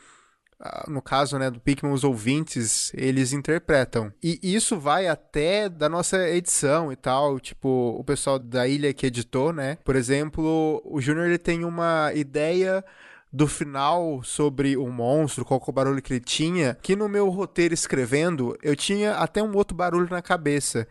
ah, 0.57 0.85
no 0.87 1.01
caso 1.01 1.37
né, 1.37 1.51
do 1.51 1.59
Pikmin, 1.59 1.91
os 1.91 2.05
ouvintes, 2.05 2.93
eles 2.93 3.33
interpretam. 3.33 4.09
E 4.23 4.39
isso 4.41 4.79
vai 4.79 5.07
até 5.07 5.67
da 5.67 5.89
nossa 5.89 6.29
edição 6.29 6.89
e 6.89 6.95
tal, 6.95 7.41
tipo, 7.41 7.97
o 7.99 8.03
pessoal 8.05 8.39
da 8.39 8.69
ilha 8.69 8.93
que 8.93 9.05
editou, 9.05 9.51
né? 9.51 9.77
Por 9.83 9.97
exemplo, 9.97 10.81
o 10.85 11.01
Júnior 11.01 11.37
tem 11.39 11.65
uma 11.65 12.13
ideia 12.13 12.85
do 13.31 13.47
final 13.47 14.23
sobre 14.23 14.75
o 14.75 14.87
monstro, 14.89 15.45
qual 15.45 15.61
é 15.65 15.69
o 15.69 15.73
barulho 15.73 16.01
que 16.01 16.13
ele 16.13 16.19
tinha, 16.19 16.77
que 16.81 16.95
no 16.95 17.07
meu 17.07 17.29
roteiro 17.29 17.73
escrevendo, 17.73 18.57
eu 18.63 18.75
tinha 18.75 19.13
até 19.13 19.41
um 19.41 19.55
outro 19.55 19.75
barulho 19.75 20.09
na 20.09 20.21
cabeça, 20.21 20.87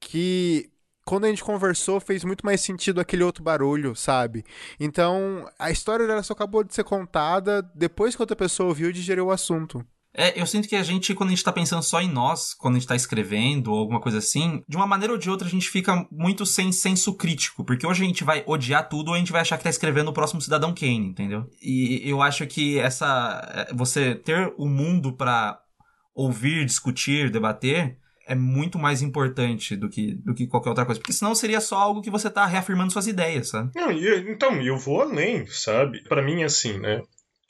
que 0.00 0.70
quando 1.04 1.24
a 1.24 1.28
gente 1.28 1.44
conversou 1.44 2.00
fez 2.00 2.24
muito 2.24 2.46
mais 2.46 2.60
sentido 2.60 3.00
aquele 3.00 3.24
outro 3.24 3.42
barulho, 3.42 3.94
sabe? 3.94 4.44
Então, 4.78 5.48
a 5.58 5.70
história 5.70 6.06
dela 6.06 6.22
só 6.22 6.32
acabou 6.32 6.64
de 6.64 6.74
ser 6.74 6.84
contada 6.84 7.62
depois 7.74 8.16
que 8.16 8.22
outra 8.22 8.36
pessoa 8.36 8.68
ouviu 8.68 8.90
e 8.90 8.92
digeriu 8.92 9.26
o 9.26 9.30
assunto. 9.30 9.84
É, 10.14 10.38
eu 10.40 10.46
sinto 10.46 10.68
que 10.68 10.76
a 10.76 10.82
gente, 10.82 11.14
quando 11.14 11.30
a 11.30 11.32
gente 11.32 11.44
tá 11.44 11.52
pensando 11.52 11.82
só 11.82 12.00
em 12.00 12.10
nós, 12.10 12.52
quando 12.54 12.76
a 12.76 12.78
gente 12.78 12.88
tá 12.88 12.94
escrevendo 12.94 13.72
ou 13.72 13.78
alguma 13.78 14.00
coisa 14.00 14.18
assim, 14.18 14.62
de 14.68 14.76
uma 14.76 14.86
maneira 14.86 15.12
ou 15.12 15.18
de 15.18 15.30
outra 15.30 15.46
a 15.46 15.50
gente 15.50 15.70
fica 15.70 16.06
muito 16.10 16.44
sem 16.44 16.70
senso 16.70 17.14
crítico, 17.14 17.64
porque 17.64 17.86
hoje 17.86 18.02
a 18.02 18.06
gente 18.06 18.22
vai 18.22 18.44
odiar 18.46 18.88
tudo 18.88 19.08
ou 19.08 19.14
a 19.14 19.18
gente 19.18 19.32
vai 19.32 19.40
achar 19.40 19.56
que 19.56 19.64
tá 19.64 19.70
escrevendo 19.70 20.08
o 20.08 20.12
próximo 20.12 20.40
Cidadão 20.40 20.74
Kane, 20.74 21.08
entendeu? 21.08 21.46
E 21.62 22.02
eu 22.04 22.20
acho 22.20 22.46
que 22.46 22.78
essa. 22.78 23.66
É, 23.70 23.74
você 23.74 24.14
ter 24.14 24.52
o 24.58 24.68
mundo 24.68 25.16
para 25.16 25.58
ouvir, 26.14 26.66
discutir, 26.66 27.30
debater, 27.30 27.96
é 28.26 28.34
muito 28.34 28.78
mais 28.78 29.02
importante 29.02 29.76
do 29.76 29.88
que, 29.88 30.14
do 30.14 30.34
que 30.34 30.46
qualquer 30.46 30.68
outra 30.68 30.84
coisa. 30.84 31.00
Porque 31.00 31.12
senão 31.12 31.34
seria 31.34 31.60
só 31.60 31.76
algo 31.76 32.02
que 32.02 32.10
você 32.10 32.30
tá 32.30 32.46
reafirmando 32.46 32.92
suas 32.92 33.06
ideias, 33.06 33.48
sabe? 33.48 33.70
Não, 33.74 33.90
e, 33.90 34.30
então, 34.30 34.60
eu 34.60 34.76
vou 34.76 35.02
além, 35.02 35.46
sabe? 35.46 36.02
para 36.04 36.22
mim, 36.22 36.42
assim, 36.42 36.78
né? 36.78 37.02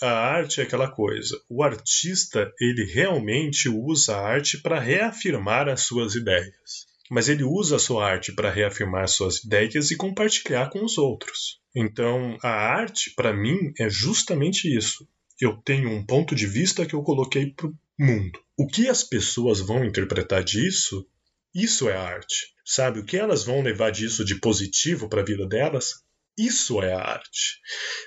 A 0.03 0.11
arte 0.11 0.61
é 0.61 0.65
aquela 0.65 0.91
coisa. 0.91 1.41
O 1.49 1.63
artista, 1.63 2.53
ele 2.61 2.85
realmente 2.85 3.69
usa 3.69 4.17
a 4.17 4.21
arte 4.21 4.59
para 4.61 4.81
reafirmar 4.81 5.69
as 5.69 5.83
suas 5.83 6.15
ideias. 6.15 6.87
Mas 7.11 7.29
ele 7.29 7.45
usa 7.45 7.77
a 7.77 7.79
sua 7.79 8.07
arte 8.07 8.33
para 8.33 8.51
reafirmar 8.51 9.07
suas 9.09 9.45
ideias 9.45 9.91
e 9.91 9.97
compartilhar 9.97 10.71
com 10.71 10.85
os 10.85 10.99
outros. 10.99 11.61
Então, 11.75 12.37
a 12.43 12.51
arte, 12.51 13.13
para 13.15 13.33
mim, 13.33 13.73
é 13.79 13.89
justamente 13.89 14.75
isso. 14.75 15.07
Eu 15.41 15.57
tenho 15.65 15.91
um 15.91 16.05
ponto 16.05 16.35
de 16.35 16.47
vista 16.47 16.87
que 16.87 16.95
eu 16.95 17.03
coloquei 17.03 17.51
para 17.51 17.67
o 17.67 17.75
mundo. 17.99 18.39
O 18.57 18.67
que 18.67 18.89
as 18.89 19.03
pessoas 19.03 19.61
vão 19.61 19.85
interpretar 19.85 20.43
disso, 20.43 21.07
isso 21.55 21.89
é 21.89 21.97
arte. 21.97 22.53
Sabe? 22.65 23.01
O 23.01 23.05
que 23.05 23.17
elas 23.17 23.45
vão 23.45 23.61
levar 23.61 23.91
disso 23.91 24.25
de 24.25 24.37
positivo 24.37 25.09
para 25.09 25.21
a 25.21 25.25
vida 25.25 25.47
delas, 25.47 26.03
isso 26.39 26.81
é 26.83 26.93
arte. 26.93 27.61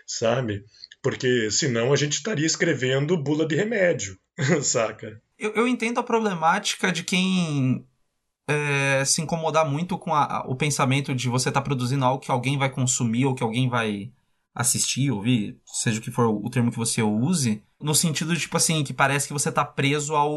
Sabe? 0.07 0.63
Porque 1.05 1.51
senão 1.51 1.93
a 1.93 1.95
gente 1.95 2.13
estaria 2.13 2.47
escrevendo 2.47 3.15
bula 3.15 3.45
de 3.45 3.55
remédio, 3.55 4.17
saca? 4.63 5.21
Eu, 5.37 5.51
eu 5.51 5.67
entendo 5.67 5.99
a 5.99 6.03
problemática 6.03 6.91
de 6.91 7.03
quem 7.03 7.85
é, 8.47 9.05
se 9.05 9.21
incomodar 9.21 9.69
muito 9.69 9.99
com 9.99 10.15
a, 10.15 10.43
o 10.47 10.55
pensamento 10.55 11.13
de 11.13 11.29
você 11.29 11.49
estar 11.49 11.61
tá 11.61 11.63
produzindo 11.63 12.03
algo 12.03 12.19
que 12.19 12.31
alguém 12.31 12.57
vai 12.57 12.71
consumir 12.71 13.27
ou 13.27 13.35
que 13.35 13.43
alguém 13.43 13.69
vai 13.69 14.11
assistir, 14.55 15.11
ouvir, 15.11 15.59
seja 15.63 15.99
o 15.99 16.01
que 16.01 16.09
for 16.09 16.25
o 16.25 16.49
termo 16.49 16.71
que 16.71 16.77
você 16.77 17.03
use, 17.03 17.61
no 17.79 17.93
sentido 17.93 18.33
de, 18.33 18.39
tipo 18.39 18.57
assim, 18.57 18.83
que 18.83 18.91
parece 18.91 19.27
que 19.27 19.33
você 19.33 19.49
está 19.49 19.63
preso 19.63 20.15
ao 20.15 20.33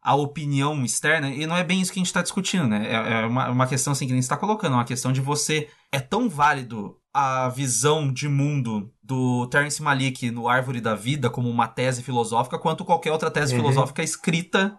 a 0.00 0.14
opinião 0.14 0.84
externa, 0.84 1.30
e 1.30 1.48
não 1.48 1.56
é 1.56 1.64
bem 1.64 1.80
isso 1.80 1.92
que 1.92 1.98
a 1.98 2.02
gente 2.02 2.06
está 2.06 2.22
discutindo, 2.22 2.68
né? 2.68 2.86
É, 2.92 3.22
é 3.22 3.26
uma, 3.26 3.50
uma 3.50 3.66
questão 3.66 3.92
assim 3.92 4.06
que 4.06 4.12
nem 4.12 4.20
está 4.20 4.36
colocando, 4.36 4.74
é 4.74 4.76
uma 4.76 4.84
questão 4.84 5.10
de 5.10 5.20
você. 5.20 5.68
É 5.90 5.98
tão 5.98 6.28
válido 6.28 6.96
a 7.14 7.48
visão 7.48 8.12
de 8.12 8.28
mundo 8.28 8.90
do 9.00 9.46
Terence 9.46 9.80
Malik 9.80 10.32
no 10.32 10.48
Árvore 10.48 10.80
da 10.80 10.96
Vida 10.96 11.30
como 11.30 11.48
uma 11.48 11.68
tese 11.68 12.02
filosófica, 12.02 12.58
quanto 12.58 12.84
qualquer 12.84 13.12
outra 13.12 13.30
tese 13.30 13.54
uhum. 13.54 13.60
filosófica 13.60 14.02
escrita 14.02 14.76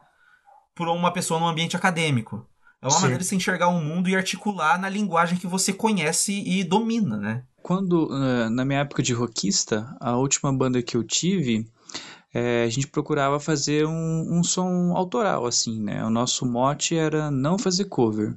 por 0.76 0.90
uma 0.90 1.14
pessoa 1.14 1.40
no 1.40 1.48
ambiente 1.48 1.78
acadêmico. 1.78 2.46
É 2.82 2.88
uma 2.88 2.92
Sim. 2.92 3.02
maneira 3.04 3.22
de 3.22 3.26
se 3.26 3.36
enxergar 3.36 3.70
o 3.70 3.78
um 3.78 3.84
mundo 3.84 4.10
e 4.10 4.16
articular 4.16 4.78
na 4.78 4.90
linguagem 4.90 5.38
que 5.38 5.48
você 5.48 5.72
conhece 5.72 6.44
e 6.46 6.62
domina, 6.64 7.16
né? 7.16 7.44
Quando, 7.64 8.10
eh, 8.14 8.50
na 8.50 8.66
minha 8.66 8.82
época 8.82 9.02
de 9.02 9.14
rockista, 9.14 9.96
a 10.00 10.18
última 10.18 10.54
banda 10.54 10.84
que 10.84 10.96
eu 10.96 11.04
tive, 11.04 11.66
é, 12.34 12.66
a 12.66 12.70
gente 12.70 12.88
procurava 12.88 13.40
fazer 13.40 13.88
um, 13.88 14.38
um 14.38 14.44
som 14.44 14.94
autoral, 14.94 15.46
assim, 15.46 15.82
né? 15.82 16.04
O 16.04 16.10
nosso 16.10 16.46
mote 16.46 16.96
era 16.96 17.32
não 17.32 17.58
fazer 17.58 17.86
cover. 17.86 18.36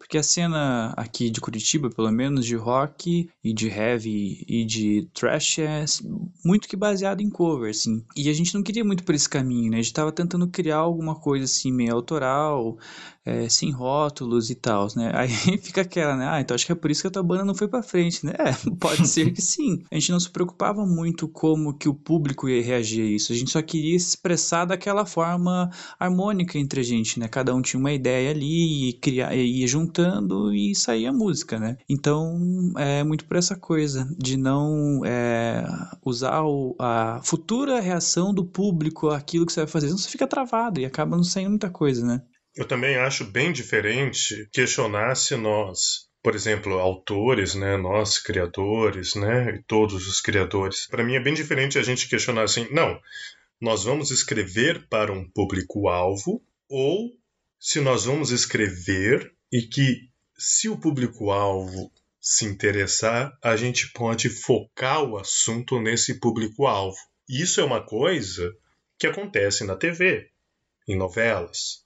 Porque 0.00 0.16
a 0.16 0.22
cena 0.22 0.94
aqui 0.96 1.28
de 1.28 1.42
Curitiba, 1.42 1.90
pelo 1.90 2.10
menos, 2.10 2.46
de 2.46 2.56
rock 2.56 3.28
e 3.44 3.52
de 3.52 3.68
heavy 3.68 4.42
e 4.48 4.64
de 4.64 5.06
thrash 5.12 5.58
é 5.58 5.84
muito 6.42 6.66
que 6.66 6.74
baseado 6.74 7.20
em 7.20 7.28
cover, 7.28 7.70
assim. 7.70 8.02
E 8.16 8.30
a 8.30 8.32
gente 8.32 8.54
não 8.54 8.62
queria 8.62 8.82
muito 8.82 9.04
por 9.04 9.14
esse 9.14 9.28
caminho, 9.28 9.70
né? 9.70 9.78
A 9.78 9.82
gente 9.82 9.92
tava 9.92 10.10
tentando 10.10 10.48
criar 10.48 10.78
alguma 10.78 11.14
coisa 11.14 11.44
assim 11.44 11.70
meio 11.70 11.92
autoral, 11.94 12.78
é, 13.24 13.48
sem 13.48 13.70
rótulos 13.70 14.48
e 14.48 14.54
tal, 14.54 14.88
né? 14.96 15.12
Aí 15.14 15.28
fica 15.58 15.82
aquela, 15.82 16.16
né? 16.16 16.26
Ah, 16.28 16.40
então 16.40 16.54
acho 16.54 16.64
que 16.64 16.72
é 16.72 16.74
por 16.74 16.90
isso 16.90 17.02
que 17.02 17.08
a 17.08 17.10
tua 17.10 17.22
banda 17.22 17.44
não 17.44 17.54
foi 17.54 17.68
pra 17.68 17.82
frente, 17.82 18.24
né? 18.24 18.32
É, 18.38 18.52
pode 18.80 19.06
ser 19.06 19.30
que 19.32 19.42
sim. 19.42 19.82
A 19.90 19.94
gente 19.96 20.12
não 20.12 20.20
se 20.20 20.30
preocupava 20.30 20.86
muito 20.86 21.28
como 21.28 21.76
que 21.76 21.88
o 21.88 21.94
público 21.94 22.48
ia 22.48 22.62
reagir 22.62 23.02
a 23.02 23.10
isso. 23.10 23.32
A 23.32 23.36
gente 23.36 23.50
só 23.50 23.60
queria 23.60 23.98
se 23.98 24.08
expressar 24.08 24.64
daquela 24.64 25.04
forma 25.04 25.70
harmônica 25.98 26.58
entre 26.58 26.80
a 26.80 26.84
gente, 26.84 27.20
né? 27.20 27.28
Cada 27.28 27.54
um 27.54 27.60
tinha 27.60 27.78
uma 27.78 27.92
ideia 27.92 28.30
ali 28.30 28.88
e 28.88 28.92
criar, 28.94 29.34
ia 29.36 29.68
juntando 29.90 30.54
e 30.54 30.72
a 31.06 31.12
música, 31.12 31.58
né? 31.58 31.76
Então 31.88 32.38
é 32.78 33.02
muito 33.02 33.24
por 33.24 33.36
essa 33.36 33.56
coisa 33.56 34.08
de 34.16 34.36
não 34.36 35.04
é, 35.04 35.64
usar 36.04 36.42
o, 36.44 36.76
a 36.78 37.20
futura 37.24 37.80
reação 37.80 38.32
do 38.32 38.44
público 38.44 39.08
àquilo 39.08 39.44
que 39.44 39.52
você 39.52 39.60
vai 39.60 39.68
fazer. 39.68 39.86
Senão 39.88 39.98
você 39.98 40.08
fica 40.08 40.26
travado 40.26 40.80
e 40.80 40.84
acaba 40.84 41.16
não 41.16 41.24
saindo 41.24 41.50
muita 41.50 41.70
coisa, 41.70 42.06
né? 42.06 42.22
Eu 42.56 42.66
também 42.66 42.96
acho 42.96 43.24
bem 43.24 43.52
diferente 43.52 44.48
questionar 44.52 45.14
se 45.14 45.36
nós, 45.36 46.08
por 46.22 46.34
exemplo, 46.34 46.78
autores, 46.78 47.54
né, 47.54 47.76
nós 47.76 48.18
criadores, 48.18 49.14
né, 49.14 49.62
todos 49.66 50.06
os 50.08 50.20
criadores. 50.20 50.86
Para 50.88 51.04
mim 51.04 51.14
é 51.14 51.20
bem 51.20 51.34
diferente 51.34 51.78
a 51.78 51.82
gente 51.82 52.08
questionar 52.08 52.42
assim, 52.42 52.66
não, 52.72 52.98
nós 53.60 53.84
vamos 53.84 54.10
escrever 54.10 54.86
para 54.88 55.12
um 55.12 55.28
público-alvo 55.30 56.42
ou 56.68 57.12
se 57.58 57.80
nós 57.80 58.04
vamos 58.04 58.30
escrever 58.30 59.32
e 59.52 59.62
que 59.62 60.08
se 60.38 60.68
o 60.68 60.78
público-alvo 60.78 61.92
se 62.20 62.44
interessar, 62.44 63.36
a 63.42 63.56
gente 63.56 63.92
pode 63.92 64.28
focar 64.28 65.02
o 65.02 65.16
assunto 65.16 65.80
nesse 65.80 66.20
público-alvo. 66.20 66.96
Isso 67.28 67.60
é 67.60 67.64
uma 67.64 67.82
coisa 67.82 68.54
que 68.98 69.06
acontece 69.06 69.64
na 69.64 69.74
TV, 69.74 70.28
em 70.86 70.96
novelas, 70.96 71.84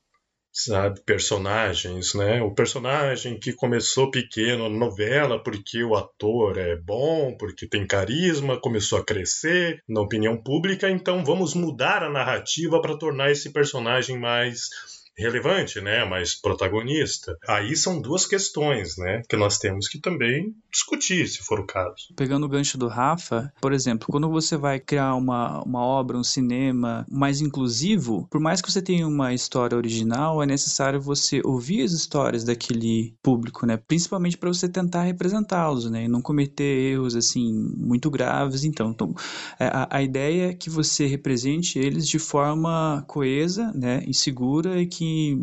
sabe, 0.52 1.00
personagens, 1.02 2.14
né? 2.14 2.42
O 2.42 2.52
personagem 2.52 3.38
que 3.38 3.52
começou 3.52 4.10
pequeno 4.10 4.68
na 4.68 4.76
novela 4.76 5.42
porque 5.42 5.82
o 5.82 5.94
ator 5.94 6.58
é 6.58 6.76
bom, 6.76 7.36
porque 7.36 7.68
tem 7.68 7.86
carisma, 7.86 8.60
começou 8.60 8.98
a 8.98 9.04
crescer 9.04 9.82
na 9.88 10.00
opinião 10.00 10.36
pública, 10.40 10.90
então 10.90 11.24
vamos 11.24 11.54
mudar 11.54 12.02
a 12.02 12.10
narrativa 12.10 12.80
para 12.80 12.96
tornar 12.96 13.30
esse 13.30 13.52
personagem 13.52 14.18
mais 14.18 14.68
relevante, 15.16 15.80
né, 15.80 16.04
mais 16.04 16.34
protagonista. 16.34 17.36
Aí 17.48 17.76
são 17.76 18.00
duas 18.00 18.26
questões, 18.26 18.96
né, 18.96 19.22
que 19.28 19.36
nós 19.36 19.58
temos 19.58 19.88
que 19.88 20.00
também 20.00 20.54
discutir, 20.72 21.26
se 21.28 21.38
for 21.38 21.60
o 21.60 21.66
caso. 21.66 22.12
Pegando 22.16 22.46
o 22.46 22.48
gancho 22.48 22.76
do 22.76 22.88
Rafa, 22.88 23.52
por 23.60 23.72
exemplo, 23.72 24.08
quando 24.10 24.28
você 24.28 24.56
vai 24.56 24.80
criar 24.80 25.14
uma, 25.14 25.62
uma 25.62 25.80
obra, 25.80 26.18
um 26.18 26.24
cinema 26.24 27.06
mais 27.08 27.40
inclusivo, 27.40 28.26
por 28.30 28.40
mais 28.40 28.60
que 28.60 28.70
você 28.70 28.82
tenha 28.82 29.06
uma 29.06 29.32
história 29.32 29.76
original, 29.76 30.42
é 30.42 30.46
necessário 30.46 31.00
você 31.00 31.40
ouvir 31.44 31.82
as 31.82 31.92
histórias 31.92 32.42
daquele 32.44 33.14
público, 33.22 33.66
né, 33.66 33.76
principalmente 33.76 34.36
para 34.36 34.52
você 34.52 34.68
tentar 34.68 35.02
representá-los, 35.02 35.88
né, 35.90 36.04
e 36.04 36.08
não 36.08 36.20
cometer 36.20 36.92
erros 36.92 37.14
assim 37.14 37.52
muito 37.76 38.10
graves. 38.10 38.64
Então, 38.64 38.90
então 38.90 39.14
é, 39.60 39.66
a, 39.66 39.88
a 39.90 40.02
ideia 40.02 40.50
é 40.50 40.54
que 40.54 40.68
você 40.68 41.06
represente 41.06 41.78
eles 41.78 42.08
de 42.08 42.18
forma 42.18 43.04
coesa, 43.06 43.72
né, 43.74 44.02
e 44.06 44.14
segura 44.14 44.80
e 44.80 44.86
que 44.86 45.03
que. 45.04 45.36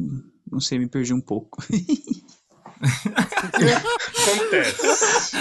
Não 0.51 0.59
sei, 0.59 0.79
me 0.79 0.89
perdi 0.89 1.13
um 1.13 1.21
pouco. 1.21 1.63
Acontece. 4.21 5.37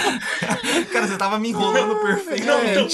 Cara, 0.91 1.07
você 1.07 1.17
tava 1.17 1.39
me 1.39 1.49
enrolando 1.49 1.95
perfeitamente. 2.01 2.45
Não, 2.45 2.63
então, 2.65 2.87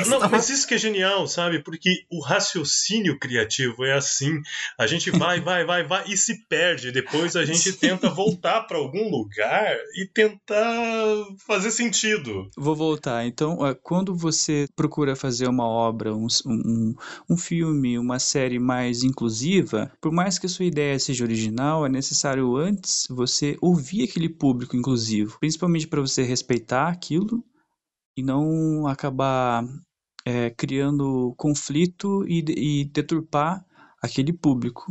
é. 0.00 0.04
Não, 0.06 0.28
mas 0.30 0.48
isso 0.48 0.66
que 0.66 0.74
é 0.74 0.78
genial, 0.78 1.26
sabe? 1.26 1.62
Porque 1.62 2.04
o 2.10 2.20
raciocínio 2.22 3.18
criativo 3.18 3.84
é 3.84 3.94
assim. 3.94 4.40
A 4.78 4.86
gente 4.86 5.10
vai, 5.10 5.40
vai, 5.40 5.64
vai, 5.64 5.86
vai 5.86 6.04
e 6.08 6.16
se 6.16 6.46
perde. 6.48 6.92
Depois 6.92 7.36
a 7.36 7.44
gente 7.44 7.72
tenta 7.72 8.08
voltar 8.08 8.62
para 8.62 8.78
algum 8.78 9.10
lugar 9.10 9.76
e 9.94 10.06
tentar 10.06 10.64
fazer 11.46 11.70
sentido. 11.70 12.48
Vou 12.56 12.74
voltar. 12.74 13.26
Então, 13.26 13.58
quando 13.82 14.14
você 14.14 14.66
procura 14.74 15.16
fazer 15.16 15.48
uma 15.48 15.66
obra, 15.66 16.14
um, 16.14 16.26
um, 16.46 16.94
um 17.30 17.36
filme, 17.36 17.98
uma 17.98 18.18
série 18.18 18.58
mais 18.58 19.02
inclusiva, 19.02 19.90
por 20.00 20.12
mais 20.12 20.38
que 20.38 20.46
a 20.46 20.48
sua 20.48 20.64
ideia 20.64 20.98
seja 20.98 21.24
original, 21.24 21.84
é 21.84 21.88
necessário 21.88 22.56
antes 22.56 23.06
você 23.10 23.56
ouvir 23.60 24.04
aquele 24.04 24.28
público 24.28 24.76
inclusivo, 24.76 25.38
principalmente 25.40 25.86
para 25.86 26.00
você 26.00 26.22
respeitar 26.22 26.88
aquilo 26.88 27.17
e 28.16 28.22
não 28.22 28.86
acabar 28.86 29.64
é, 30.24 30.50
criando 30.50 31.34
conflito 31.36 32.24
e, 32.26 32.44
e 32.48 32.84
deturpar 32.84 33.64
aquele 34.02 34.32
público. 34.32 34.84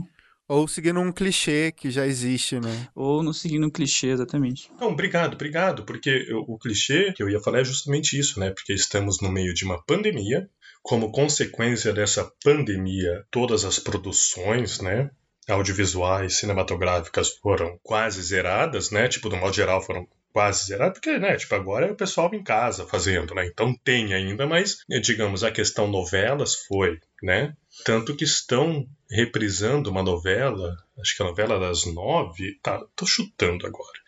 Ou 0.50 0.66
seguindo 0.66 1.02
um 1.02 1.12
clichê 1.12 1.74
que 1.74 1.92
já 1.92 2.08
existe, 2.08 2.58
né? 2.58 2.88
Ou 2.96 3.22
não 3.22 3.34
seguindo 3.34 3.68
um 3.68 3.70
clichê, 3.70 4.08
exatamente. 4.08 4.72
Não, 4.80 4.88
obrigado, 4.88 5.34
obrigado. 5.34 5.84
Porque 5.84 6.26
o 6.48 6.58
clichê 6.58 7.12
que 7.12 7.22
eu 7.22 7.30
ia 7.30 7.42
falar 7.42 7.60
é 7.60 7.66
justamente 7.66 8.18
isso, 8.18 8.40
né? 8.40 8.52
Porque 8.52 8.72
estamos 8.72 9.22
no 9.22 9.30
meio 9.30 9.54
de 9.54 9.66
uma 9.66 9.84
pandemia. 9.84 10.50
Como 10.82 11.12
consequência 11.12 11.92
dessa 11.92 12.32
pandemia, 12.42 13.26
todas 13.30 13.66
as 13.66 13.78
produções, 13.78 14.80
né? 14.80 15.12
audiovisuais, 15.50 16.38
cinematográficas 16.38 17.30
foram 17.38 17.80
quase 17.82 18.22
zeradas, 18.22 18.92
né? 18.92 19.08
Tipo, 19.08 19.30
do 19.30 19.38
modo 19.38 19.56
geral 19.56 19.82
foram 19.82 20.06
quase 20.38 20.66
zeradas, 20.66 20.94
porque, 20.94 21.18
né, 21.18 21.36
tipo, 21.36 21.56
agora 21.56 21.88
é 21.88 21.92
o 21.92 21.96
pessoal 21.96 22.32
em 22.32 22.44
casa 22.44 22.86
fazendo, 22.86 23.34
né? 23.34 23.48
Então 23.48 23.74
tem 23.84 24.14
ainda, 24.14 24.46
mas, 24.46 24.78
digamos, 25.02 25.44
a 25.44 25.50
questão 25.50 25.88
novelas 25.88 26.54
foi, 26.68 27.00
né? 27.24 27.56
Tanto 27.84 28.16
que 28.16 28.24
estão 28.24 28.86
reprisando 29.10 29.90
uma 29.90 30.04
novela, 30.04 30.78
acho 31.02 31.18
que 31.18 31.24
a 31.24 31.26
novela 31.26 31.60
das 31.60 31.92
nove, 31.92 32.60
tá, 32.62 32.80
tô 32.96 33.04
chutando 33.08 33.66
agora 33.66 34.00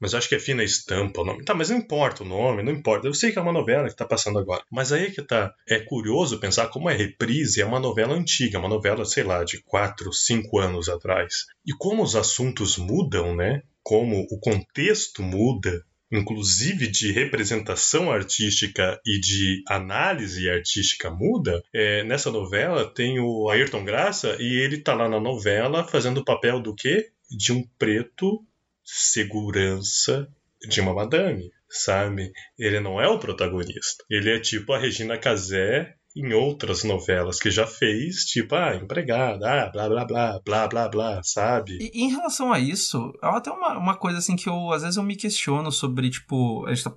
mas 0.00 0.14
acho 0.14 0.28
que 0.28 0.34
é 0.34 0.38
Fina 0.38 0.62
Estampa 0.62 1.22
o 1.22 1.24
nome. 1.24 1.44
Tá, 1.44 1.54
mas 1.54 1.70
não 1.70 1.78
importa 1.78 2.22
o 2.22 2.26
nome, 2.26 2.62
não 2.62 2.72
importa. 2.72 3.06
Eu 3.06 3.14
sei 3.14 3.32
que 3.32 3.38
é 3.38 3.42
uma 3.42 3.52
novela 3.52 3.88
que 3.88 3.96
tá 3.96 4.04
passando 4.04 4.38
agora. 4.38 4.62
Mas 4.70 4.92
aí 4.92 5.10
que 5.10 5.22
tá. 5.22 5.52
É 5.68 5.78
curioso 5.80 6.38
pensar 6.38 6.68
como 6.68 6.88
é 6.88 6.96
reprise, 6.96 7.60
é 7.60 7.66
uma 7.66 7.80
novela 7.80 8.14
antiga, 8.14 8.58
uma 8.58 8.68
novela, 8.68 9.04
sei 9.04 9.24
lá, 9.24 9.42
de 9.44 9.62
4, 9.64 10.12
5 10.12 10.58
anos 10.58 10.88
atrás. 10.88 11.46
E 11.66 11.72
como 11.76 12.02
os 12.02 12.14
assuntos 12.14 12.76
mudam, 12.76 13.34
né? 13.34 13.62
Como 13.82 14.26
o 14.30 14.38
contexto 14.38 15.22
muda, 15.22 15.82
inclusive 16.10 16.86
de 16.86 17.12
representação 17.12 18.10
artística 18.10 19.00
e 19.04 19.20
de 19.20 19.62
análise 19.68 20.48
artística 20.48 21.10
muda, 21.10 21.62
é, 21.72 22.04
nessa 22.04 22.30
novela 22.30 22.92
tem 22.92 23.18
o 23.20 23.48
Ayrton 23.48 23.84
Graça 23.84 24.36
e 24.38 24.60
ele 24.60 24.78
tá 24.78 24.94
lá 24.94 25.08
na 25.08 25.20
novela 25.20 25.84
fazendo 25.84 26.18
o 26.18 26.24
papel 26.24 26.60
do 26.60 26.74
quê? 26.74 27.10
De 27.30 27.52
um 27.52 27.62
preto 27.78 28.42
segurança 28.90 30.26
de 30.66 30.80
uma 30.80 30.94
madame, 30.94 31.50
sabe? 31.68 32.32
Ele 32.58 32.80
não 32.80 33.00
é 33.00 33.06
o 33.06 33.18
protagonista. 33.18 34.04
Ele 34.10 34.30
é 34.30 34.40
tipo 34.40 34.72
a 34.72 34.78
Regina 34.78 35.18
Casé 35.18 35.94
em 36.16 36.32
outras 36.32 36.82
novelas 36.82 37.38
que 37.38 37.50
já 37.50 37.66
fez, 37.66 38.24
tipo, 38.24 38.54
ah, 38.54 38.74
empregada, 38.74 39.46
ah, 39.46 39.70
blá, 39.70 39.88
blá, 39.88 40.04
blá, 40.04 40.40
blá, 40.44 40.68
blá, 40.68 40.88
blá, 40.88 41.22
sabe? 41.22 41.78
E, 41.80 42.02
em 42.02 42.10
relação 42.10 42.52
a 42.52 42.58
isso, 42.58 43.12
é 43.22 43.26
até 43.28 43.50
uma, 43.50 43.78
uma 43.78 43.96
coisa, 43.96 44.18
assim, 44.18 44.34
que 44.34 44.48
eu, 44.48 44.72
às 44.72 44.82
vezes 44.82 44.96
eu 44.96 45.02
me 45.02 45.14
questiono 45.14 45.70
sobre, 45.70 46.10
tipo, 46.10 46.66
a 46.66 46.74
gente 46.74 46.84
tá 46.84 46.94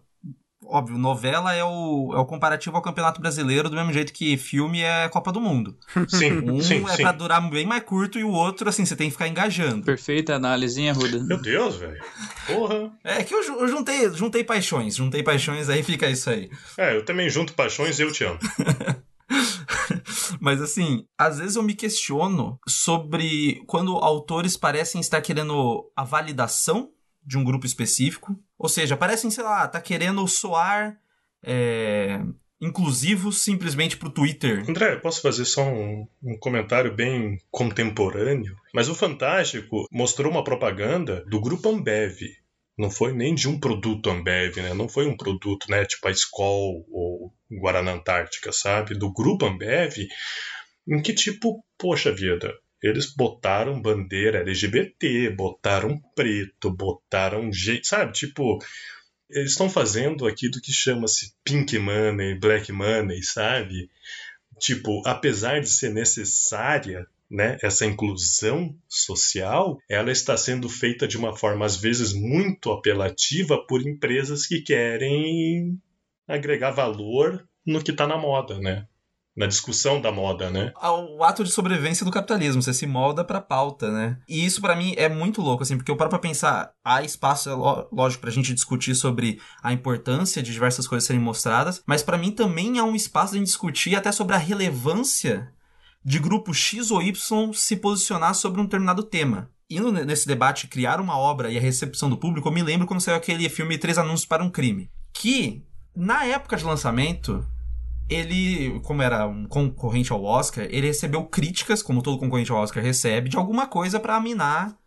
óbvio, 0.71 0.97
novela 0.97 1.53
é 1.53 1.63
o, 1.63 2.11
é 2.13 2.17
o 2.17 2.25
comparativo 2.25 2.75
ao 2.75 2.81
Campeonato 2.81 3.19
Brasileiro, 3.19 3.69
do 3.69 3.75
mesmo 3.75 3.91
jeito 3.91 4.13
que 4.13 4.37
filme 4.37 4.81
é 4.81 5.09
Copa 5.09 5.31
do 5.31 5.41
Mundo. 5.41 5.77
Sim, 6.07 6.49
um 6.49 6.61
sim, 6.61 6.83
é 6.85 6.95
sim. 6.95 7.03
pra 7.03 7.11
durar 7.11 7.41
bem 7.49 7.65
mais 7.65 7.83
curto 7.83 8.17
e 8.17 8.23
o 8.23 8.29
outro, 8.29 8.69
assim, 8.69 8.85
você 8.85 8.95
tem 8.95 9.07
que 9.07 9.13
ficar 9.13 9.27
engajando. 9.27 9.83
Perfeita 9.83 10.33
análise, 10.33 10.79
hein, 10.79 10.89
Arruda? 10.89 11.21
Meu 11.23 11.41
Deus, 11.41 11.75
velho. 11.75 12.01
Porra. 12.47 12.91
É 13.03 13.23
que 13.23 13.33
eu, 13.33 13.41
eu, 13.41 13.67
juntei, 13.67 14.09
juntei 14.11 14.43
paixões, 14.43 14.95
juntei 14.95 15.21
paixões, 15.21 15.69
aí 15.69 15.83
fica 15.83 16.09
isso 16.09 16.29
aí. 16.29 16.49
É, 16.77 16.95
eu 16.95 17.03
também 17.03 17.29
junto 17.29 17.53
paixões 17.53 17.99
e 17.99 18.03
eu 18.03 18.11
te 18.11 18.23
amo. 18.23 18.39
Mas 20.39 20.61
assim, 20.61 21.05
às 21.17 21.39
vezes 21.39 21.55
eu 21.55 21.63
me 21.63 21.73
questiono 21.73 22.59
sobre 22.67 23.63
quando 23.67 23.97
autores 23.97 24.57
parecem 24.57 25.01
estar 25.01 25.21
querendo 25.21 25.91
a 25.95 26.03
validação 26.03 26.89
de 27.25 27.37
um 27.37 27.43
grupo 27.43 27.65
específico. 27.65 28.37
Ou 28.61 28.69
seja, 28.69 28.95
parecem, 28.95 29.31
sei 29.31 29.43
lá, 29.43 29.67
tá 29.67 29.81
querendo 29.81 30.27
soar 30.27 30.95
é, 31.43 32.21
inclusivo 32.61 33.31
simplesmente 33.31 33.97
pro 33.97 34.11
Twitter. 34.11 34.63
André, 34.69 34.97
posso 34.97 35.19
fazer 35.19 35.45
só 35.45 35.63
um, 35.63 36.07
um, 36.23 36.37
comentário 36.37 36.93
bem 36.93 37.39
contemporâneo? 37.49 38.55
Mas 38.71 38.87
o 38.87 38.93
Fantástico 38.93 39.87
mostrou 39.91 40.31
uma 40.31 40.43
propaganda 40.43 41.25
do 41.25 41.41
grupo 41.41 41.69
Ambev. 41.69 42.19
Não 42.77 42.91
foi 42.91 43.13
nem 43.13 43.33
de 43.33 43.49
um 43.49 43.59
produto 43.59 44.11
Ambev, 44.11 44.57
né? 44.57 44.75
Não 44.75 44.87
foi 44.87 45.07
um 45.07 45.17
produto, 45.17 45.65
né? 45.67 45.83
Tipo 45.83 46.07
a 46.07 46.11
Skol 46.11 46.85
ou 46.91 47.33
Guaraná 47.51 47.93
Antártica, 47.93 48.51
sabe? 48.51 48.93
Do 48.93 49.11
grupo 49.11 49.47
Ambev, 49.47 50.07
em 50.87 51.01
que 51.01 51.15
tipo, 51.15 51.65
poxa 51.79 52.13
vida, 52.13 52.53
Eles 52.81 53.13
botaram 53.13 53.81
bandeira 53.81 54.39
LGBT, 54.39 55.29
botaram 55.29 55.99
preto, 56.15 56.71
botaram 56.71 57.51
gente, 57.53 57.87
sabe? 57.87 58.11
Tipo, 58.13 58.57
eles 59.29 59.51
estão 59.51 59.69
fazendo 59.69 60.27
aquilo 60.27 60.59
que 60.61 60.73
chama-se 60.73 61.33
pink 61.43 61.77
money, 61.77 62.37
black 62.39 62.71
money, 62.71 63.23
sabe? 63.23 63.89
Tipo, 64.59 65.01
apesar 65.05 65.61
de 65.61 65.69
ser 65.69 65.93
necessária 65.93 67.07
né, 67.29 67.57
essa 67.63 67.85
inclusão 67.85 68.75
social, 68.89 69.79
ela 69.87 70.11
está 70.11 70.35
sendo 70.35 70.67
feita 70.67 71.07
de 71.07 71.17
uma 71.17 71.35
forma 71.35 71.65
às 71.65 71.77
vezes 71.77 72.11
muito 72.13 72.71
apelativa 72.71 73.57
por 73.65 73.81
empresas 73.81 74.45
que 74.45 74.61
querem 74.61 75.79
agregar 76.27 76.71
valor 76.71 77.47
no 77.65 77.81
que 77.81 77.91
está 77.91 78.05
na 78.05 78.17
moda, 78.17 78.59
né? 78.59 78.85
Na 79.35 79.47
discussão 79.47 80.01
da 80.01 80.11
moda, 80.11 80.49
né? 80.49 80.73
O 81.17 81.23
ato 81.23 81.43
de 81.43 81.51
sobrevivência 81.51 82.05
do 82.05 82.11
capitalismo, 82.11 82.61
você 82.61 82.73
se 82.73 82.85
molda 82.85 83.23
pra 83.23 83.39
pauta, 83.39 83.89
né? 83.91 84.17
E 84.27 84.45
isso 84.45 84.61
para 84.61 84.75
mim 84.75 84.93
é 84.97 85.07
muito 85.07 85.41
louco, 85.41 85.63
assim, 85.63 85.77
porque 85.77 85.89
eu 85.89 85.95
paro 85.95 86.09
pra 86.09 86.19
pensar, 86.19 86.73
há 86.83 87.01
espaço, 87.01 87.49
é 87.49 87.53
lógico, 87.53 88.21
pra 88.21 88.31
gente 88.31 88.53
discutir 88.53 88.93
sobre 88.93 89.39
a 89.63 89.71
importância 89.71 90.43
de 90.43 90.51
diversas 90.51 90.87
coisas 90.87 91.07
serem 91.07 91.21
mostradas, 91.21 91.81
mas 91.85 92.03
para 92.03 92.17
mim 92.17 92.31
também 92.31 92.77
há 92.77 92.83
um 92.83 92.95
espaço 92.95 93.33
de 93.33 93.43
discutir 93.43 93.95
até 93.95 94.11
sobre 94.11 94.35
a 94.35 94.39
relevância 94.39 95.51
de 96.03 96.19
grupo 96.19 96.53
X 96.53 96.91
ou 96.91 97.01
Y 97.01 97.53
se 97.53 97.77
posicionar 97.77 98.35
sobre 98.35 98.59
um 98.59 98.65
determinado 98.65 99.03
tema. 99.03 99.49
Indo 99.69 99.91
nesse 99.91 100.27
debate, 100.27 100.67
criar 100.67 100.99
uma 100.99 101.17
obra 101.17 101.49
e 101.49 101.57
a 101.57 101.61
recepção 101.61 102.09
do 102.09 102.17
público, 102.17 102.49
eu 102.49 102.51
me 102.51 102.61
lembro 102.61 102.85
quando 102.85 102.99
saiu 102.99 103.15
aquele 103.15 103.47
filme 103.47 103.77
Três 103.77 103.97
Anúncios 103.97 104.25
para 104.25 104.43
um 104.43 104.49
Crime. 104.49 104.91
Que, 105.13 105.63
na 105.95 106.25
época 106.25 106.57
de 106.57 106.65
lançamento, 106.65 107.45
ele, 108.11 108.81
como 108.81 109.01
era 109.01 109.25
um 109.25 109.45
concorrente 109.45 110.11
ao 110.11 110.21
Oscar, 110.21 110.67
ele 110.69 110.87
recebeu 110.87 111.23
críticas, 111.23 111.81
como 111.81 112.03
todo 112.03 112.19
concorrente 112.19 112.51
ao 112.51 112.57
Oscar 112.57 112.83
recebe, 112.83 113.29
de 113.29 113.37
alguma 113.37 113.67
coisa 113.67 114.01
para 114.01 114.19
minar 114.19 114.77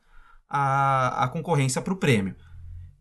a, 0.49 1.25
a 1.25 1.29
concorrência 1.29 1.81
para 1.81 1.95
o 1.95 1.97
prêmio. 1.97 2.37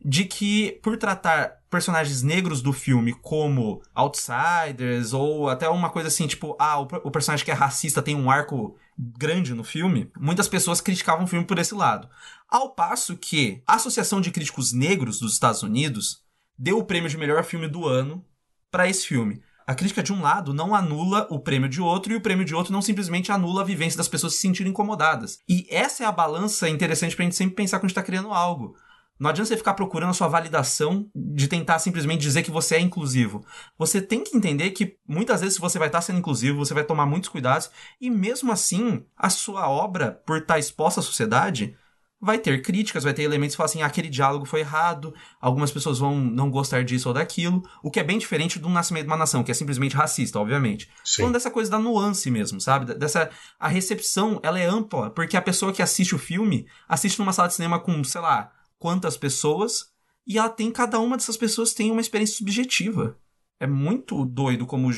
De 0.04 0.24
que, 0.24 0.80
por 0.82 0.98
tratar 0.98 1.58
personagens 1.70 2.22
negros 2.22 2.62
do 2.62 2.72
filme 2.72 3.14
como 3.14 3.82
outsiders, 3.94 5.12
ou 5.12 5.50
até 5.50 5.68
uma 5.68 5.90
coisa 5.90 6.08
assim, 6.08 6.26
tipo, 6.26 6.56
ah, 6.58 6.80
o, 6.80 6.88
o 7.04 7.12
personagem 7.12 7.44
que 7.44 7.52
é 7.52 7.54
racista 7.54 8.02
tem 8.02 8.16
um 8.16 8.32
arco 8.32 8.78
grande 8.98 9.54
no 9.54 9.64
filme, 9.64 10.10
muitas 10.18 10.48
pessoas 10.48 10.80
criticavam 10.80 11.26
o 11.26 11.28
filme 11.28 11.46
por 11.46 11.60
esse 11.60 11.76
lado. 11.76 12.08
Ao 12.48 12.74
passo 12.74 13.18
que 13.18 13.62
a 13.68 13.76
Associação 13.76 14.22
de 14.22 14.32
Críticos 14.32 14.72
Negros 14.72 15.20
dos 15.20 15.34
Estados 15.34 15.64
Unidos 15.64 16.24
deu 16.58 16.78
o 16.78 16.86
prêmio 16.86 17.10
de 17.10 17.18
melhor 17.18 17.44
filme 17.44 17.68
do 17.68 17.86
ano 17.86 18.24
para 18.72 18.88
esse 18.88 19.06
filme 19.06 19.42
a 19.66 19.76
crítica 19.76 20.04
de 20.04 20.12
um 20.12 20.22
lado 20.22 20.54
não 20.54 20.76
anula 20.76 21.28
o 21.30 21.40
prêmio 21.40 21.70
de 21.70 21.82
outro 21.82 22.14
e 22.14 22.16
o 22.16 22.22
prêmio 22.22 22.46
de 22.46 22.54
outro 22.54 22.74
não 22.74 22.82
simplesmente 22.82 23.32
anula 23.32 23.62
a 23.62 23.66
vivência 23.66 23.98
das 23.98 24.08
pessoas 24.08 24.34
se 24.34 24.40
sentirem 24.40 24.72
incomodadas. 24.72 25.40
E 25.48 25.66
essa 25.70 26.04
é 26.04 26.06
a 26.06 26.12
balança 26.12 26.70
interessante 26.70 27.16
pra 27.16 27.24
gente 27.24 27.36
sempre 27.36 27.56
pensar 27.56 27.78
quando 27.78 27.86
a 27.86 27.88
gente 27.90 27.96
tá 27.96 28.04
criando 28.04 28.32
algo. 28.32 28.76
Não 29.20 29.30
adianta 29.30 29.48
você 29.48 29.58
ficar 29.58 29.76
procurando 29.76 30.10
a 30.10 30.14
sua 30.14 30.28
validação 30.28 31.10
de 31.16 31.48
tentar 31.48 31.80
simplesmente 31.80 32.22
dizer 32.22 32.44
que 32.44 32.52
você 32.52 32.76
é 32.76 32.80
inclusivo. 32.80 33.46
Você 33.78 34.02
tem 34.02 34.24
que 34.24 34.36
entender 34.36 34.72
que 34.72 34.98
muitas 35.08 35.42
vezes 35.42 35.58
você 35.58 35.78
vai 35.78 35.88
estar 35.88 36.02
sendo 36.02 36.20
inclusivo, 36.20 36.58
você 36.58 36.74
vai 36.74 36.84
tomar 36.84 37.06
muitos 37.06 37.30
cuidados, 37.30 37.70
e 38.02 38.10
mesmo 38.10 38.52
assim, 38.52 39.06
a 39.16 39.30
sua 39.30 39.70
obra, 39.70 40.22
por 40.26 40.40
estar 40.40 40.60
exposta 40.60 41.00
à 41.00 41.04
sociedade, 41.04 41.76
vai 42.24 42.38
ter 42.38 42.62
críticas, 42.62 43.04
vai 43.04 43.14
ter 43.14 43.24
elementos 43.24 43.54
que 43.54 43.58
falam 43.58 43.70
assim, 43.70 43.82
ah, 43.82 43.86
aquele 43.86 44.08
diálogo 44.08 44.46
foi 44.46 44.62
errado, 44.62 45.14
algumas 45.42 45.72
pessoas 45.72 46.00
vão 46.00 46.18
não 46.18 46.50
gostar 46.50 46.82
disso 46.86 47.10
ou 47.10 47.14
daquilo, 47.14 47.62
o 47.84 47.92
que 47.92 48.00
é 48.00 48.04
bem 48.04 48.18
diferente 48.18 48.58
do 48.58 48.70
nascimento 48.70 49.04
de 49.04 49.10
uma 49.10 49.18
nação, 49.18 49.44
que 49.44 49.52
é 49.52 49.54
simplesmente 49.54 49.94
racista, 49.94 50.40
obviamente. 50.40 50.90
Sim. 51.04 51.24
Falando 51.24 51.34
dessa 51.34 51.52
coisa 51.52 51.70
da 51.70 51.78
nuance 51.78 52.32
mesmo, 52.32 52.62
sabe? 52.62 52.94
Dessa 52.96 53.30
a 53.60 53.68
recepção, 53.68 54.40
ela 54.42 54.58
é 54.58 54.66
ampla, 54.66 55.10
porque 55.10 55.36
a 55.36 55.42
pessoa 55.42 55.74
que 55.74 55.82
assiste 55.82 56.16
o 56.16 56.20
filme 56.20 56.66
assiste 56.88 57.20
numa 57.20 57.34
sala 57.34 57.50
de 57.50 57.56
cinema 57.56 57.78
com, 57.78 58.02
sei 58.06 58.22
lá, 58.22 58.54
quantas 58.80 59.18
pessoas, 59.18 59.88
e 60.26 60.38
ela 60.38 60.50
tem 60.50 60.72
cada 60.72 61.00
uma 61.00 61.18
dessas 61.18 61.36
pessoas 61.36 61.74
tem 61.74 61.92
uma 61.92 62.02
experiência 62.02 62.38
subjetiva. 62.38 63.18
É 63.60 63.68
muito 63.68 64.26
doido 64.26 64.66
como 64.66 64.92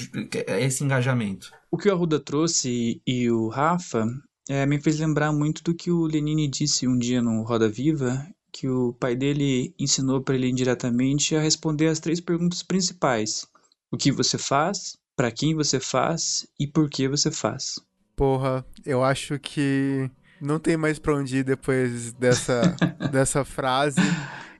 é 0.47 0.63
esse 0.63 0.83
engajamento. 0.83 1.51
O 1.71 1.77
que 1.77 1.89
o 1.89 1.91
Arruda 1.91 2.19
trouxe 2.19 3.01
e 3.05 3.29
o 3.31 3.47
Rafa 3.49 4.05
é, 4.47 4.65
me 4.65 4.79
fez 4.79 4.99
lembrar 4.99 5.31
muito 5.31 5.63
do 5.63 5.73
que 5.73 5.91
o 5.91 6.05
Lenine 6.05 6.47
disse 6.47 6.87
um 6.87 6.97
dia 6.97 7.21
no 7.21 7.43
Roda 7.43 7.67
Viva, 7.67 8.27
que 8.51 8.67
o 8.67 8.93
pai 8.93 9.15
dele 9.15 9.73
ensinou 9.77 10.21
para 10.21 10.35
ele 10.35 10.49
indiretamente 10.49 11.35
a 11.35 11.41
responder 11.41 11.87
as 11.87 11.99
três 11.99 12.19
perguntas 12.21 12.63
principais: 12.63 13.47
o 13.91 13.97
que 13.97 14.11
você 14.11 14.37
faz, 14.37 14.97
para 15.15 15.31
quem 15.31 15.55
você 15.55 15.79
faz 15.79 16.47
e 16.59 16.67
por 16.67 16.89
que 16.89 17.07
você 17.07 17.31
faz. 17.31 17.79
Porra, 18.15 18.65
eu 18.85 19.03
acho 19.03 19.39
que 19.39 20.09
não 20.39 20.59
tem 20.59 20.77
mais 20.77 20.99
para 20.99 21.15
onde 21.15 21.37
ir 21.37 21.43
depois 21.43 22.13
dessa, 22.13 22.75
dessa 23.11 23.43
frase. 23.43 24.01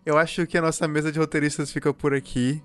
Eu 0.05 0.17
acho 0.17 0.45
que 0.45 0.57
a 0.57 0.61
nossa 0.61 0.87
mesa 0.87 1.11
de 1.11 1.19
roteiristas 1.19 1.71
fica 1.71 1.93
por 1.93 2.13
aqui 2.13 2.61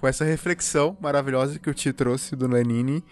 com 0.00 0.08
essa 0.08 0.24
reflexão 0.24 0.96
maravilhosa 1.00 1.58
que 1.58 1.68
o 1.68 1.74
Ti 1.74 1.92
trouxe 1.92 2.34
do 2.34 2.48
Lenine. 2.48 3.04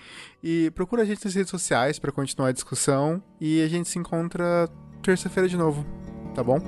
E 0.43 0.71
procura 0.71 1.03
a 1.03 1.05
gente 1.05 1.23
nas 1.25 1.35
redes 1.35 1.51
sociais 1.51 1.99
para 1.99 2.11
continuar 2.11 2.49
a 2.49 2.53
discussão. 2.53 3.23
E 3.39 3.63
a 3.63 3.69
gente 3.69 3.89
se 3.89 3.99
encontra 3.99 4.69
terça-feira 5.03 5.49
de 5.49 5.57
novo, 5.57 5.87
tá 6.35 6.43
bom? 6.43 6.59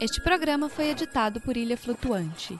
Este 0.00 0.20
programa 0.22 0.68
foi 0.68 0.88
editado 0.88 1.40
por 1.42 1.56
Ilha 1.56 1.76
Flutuante. 1.76 2.58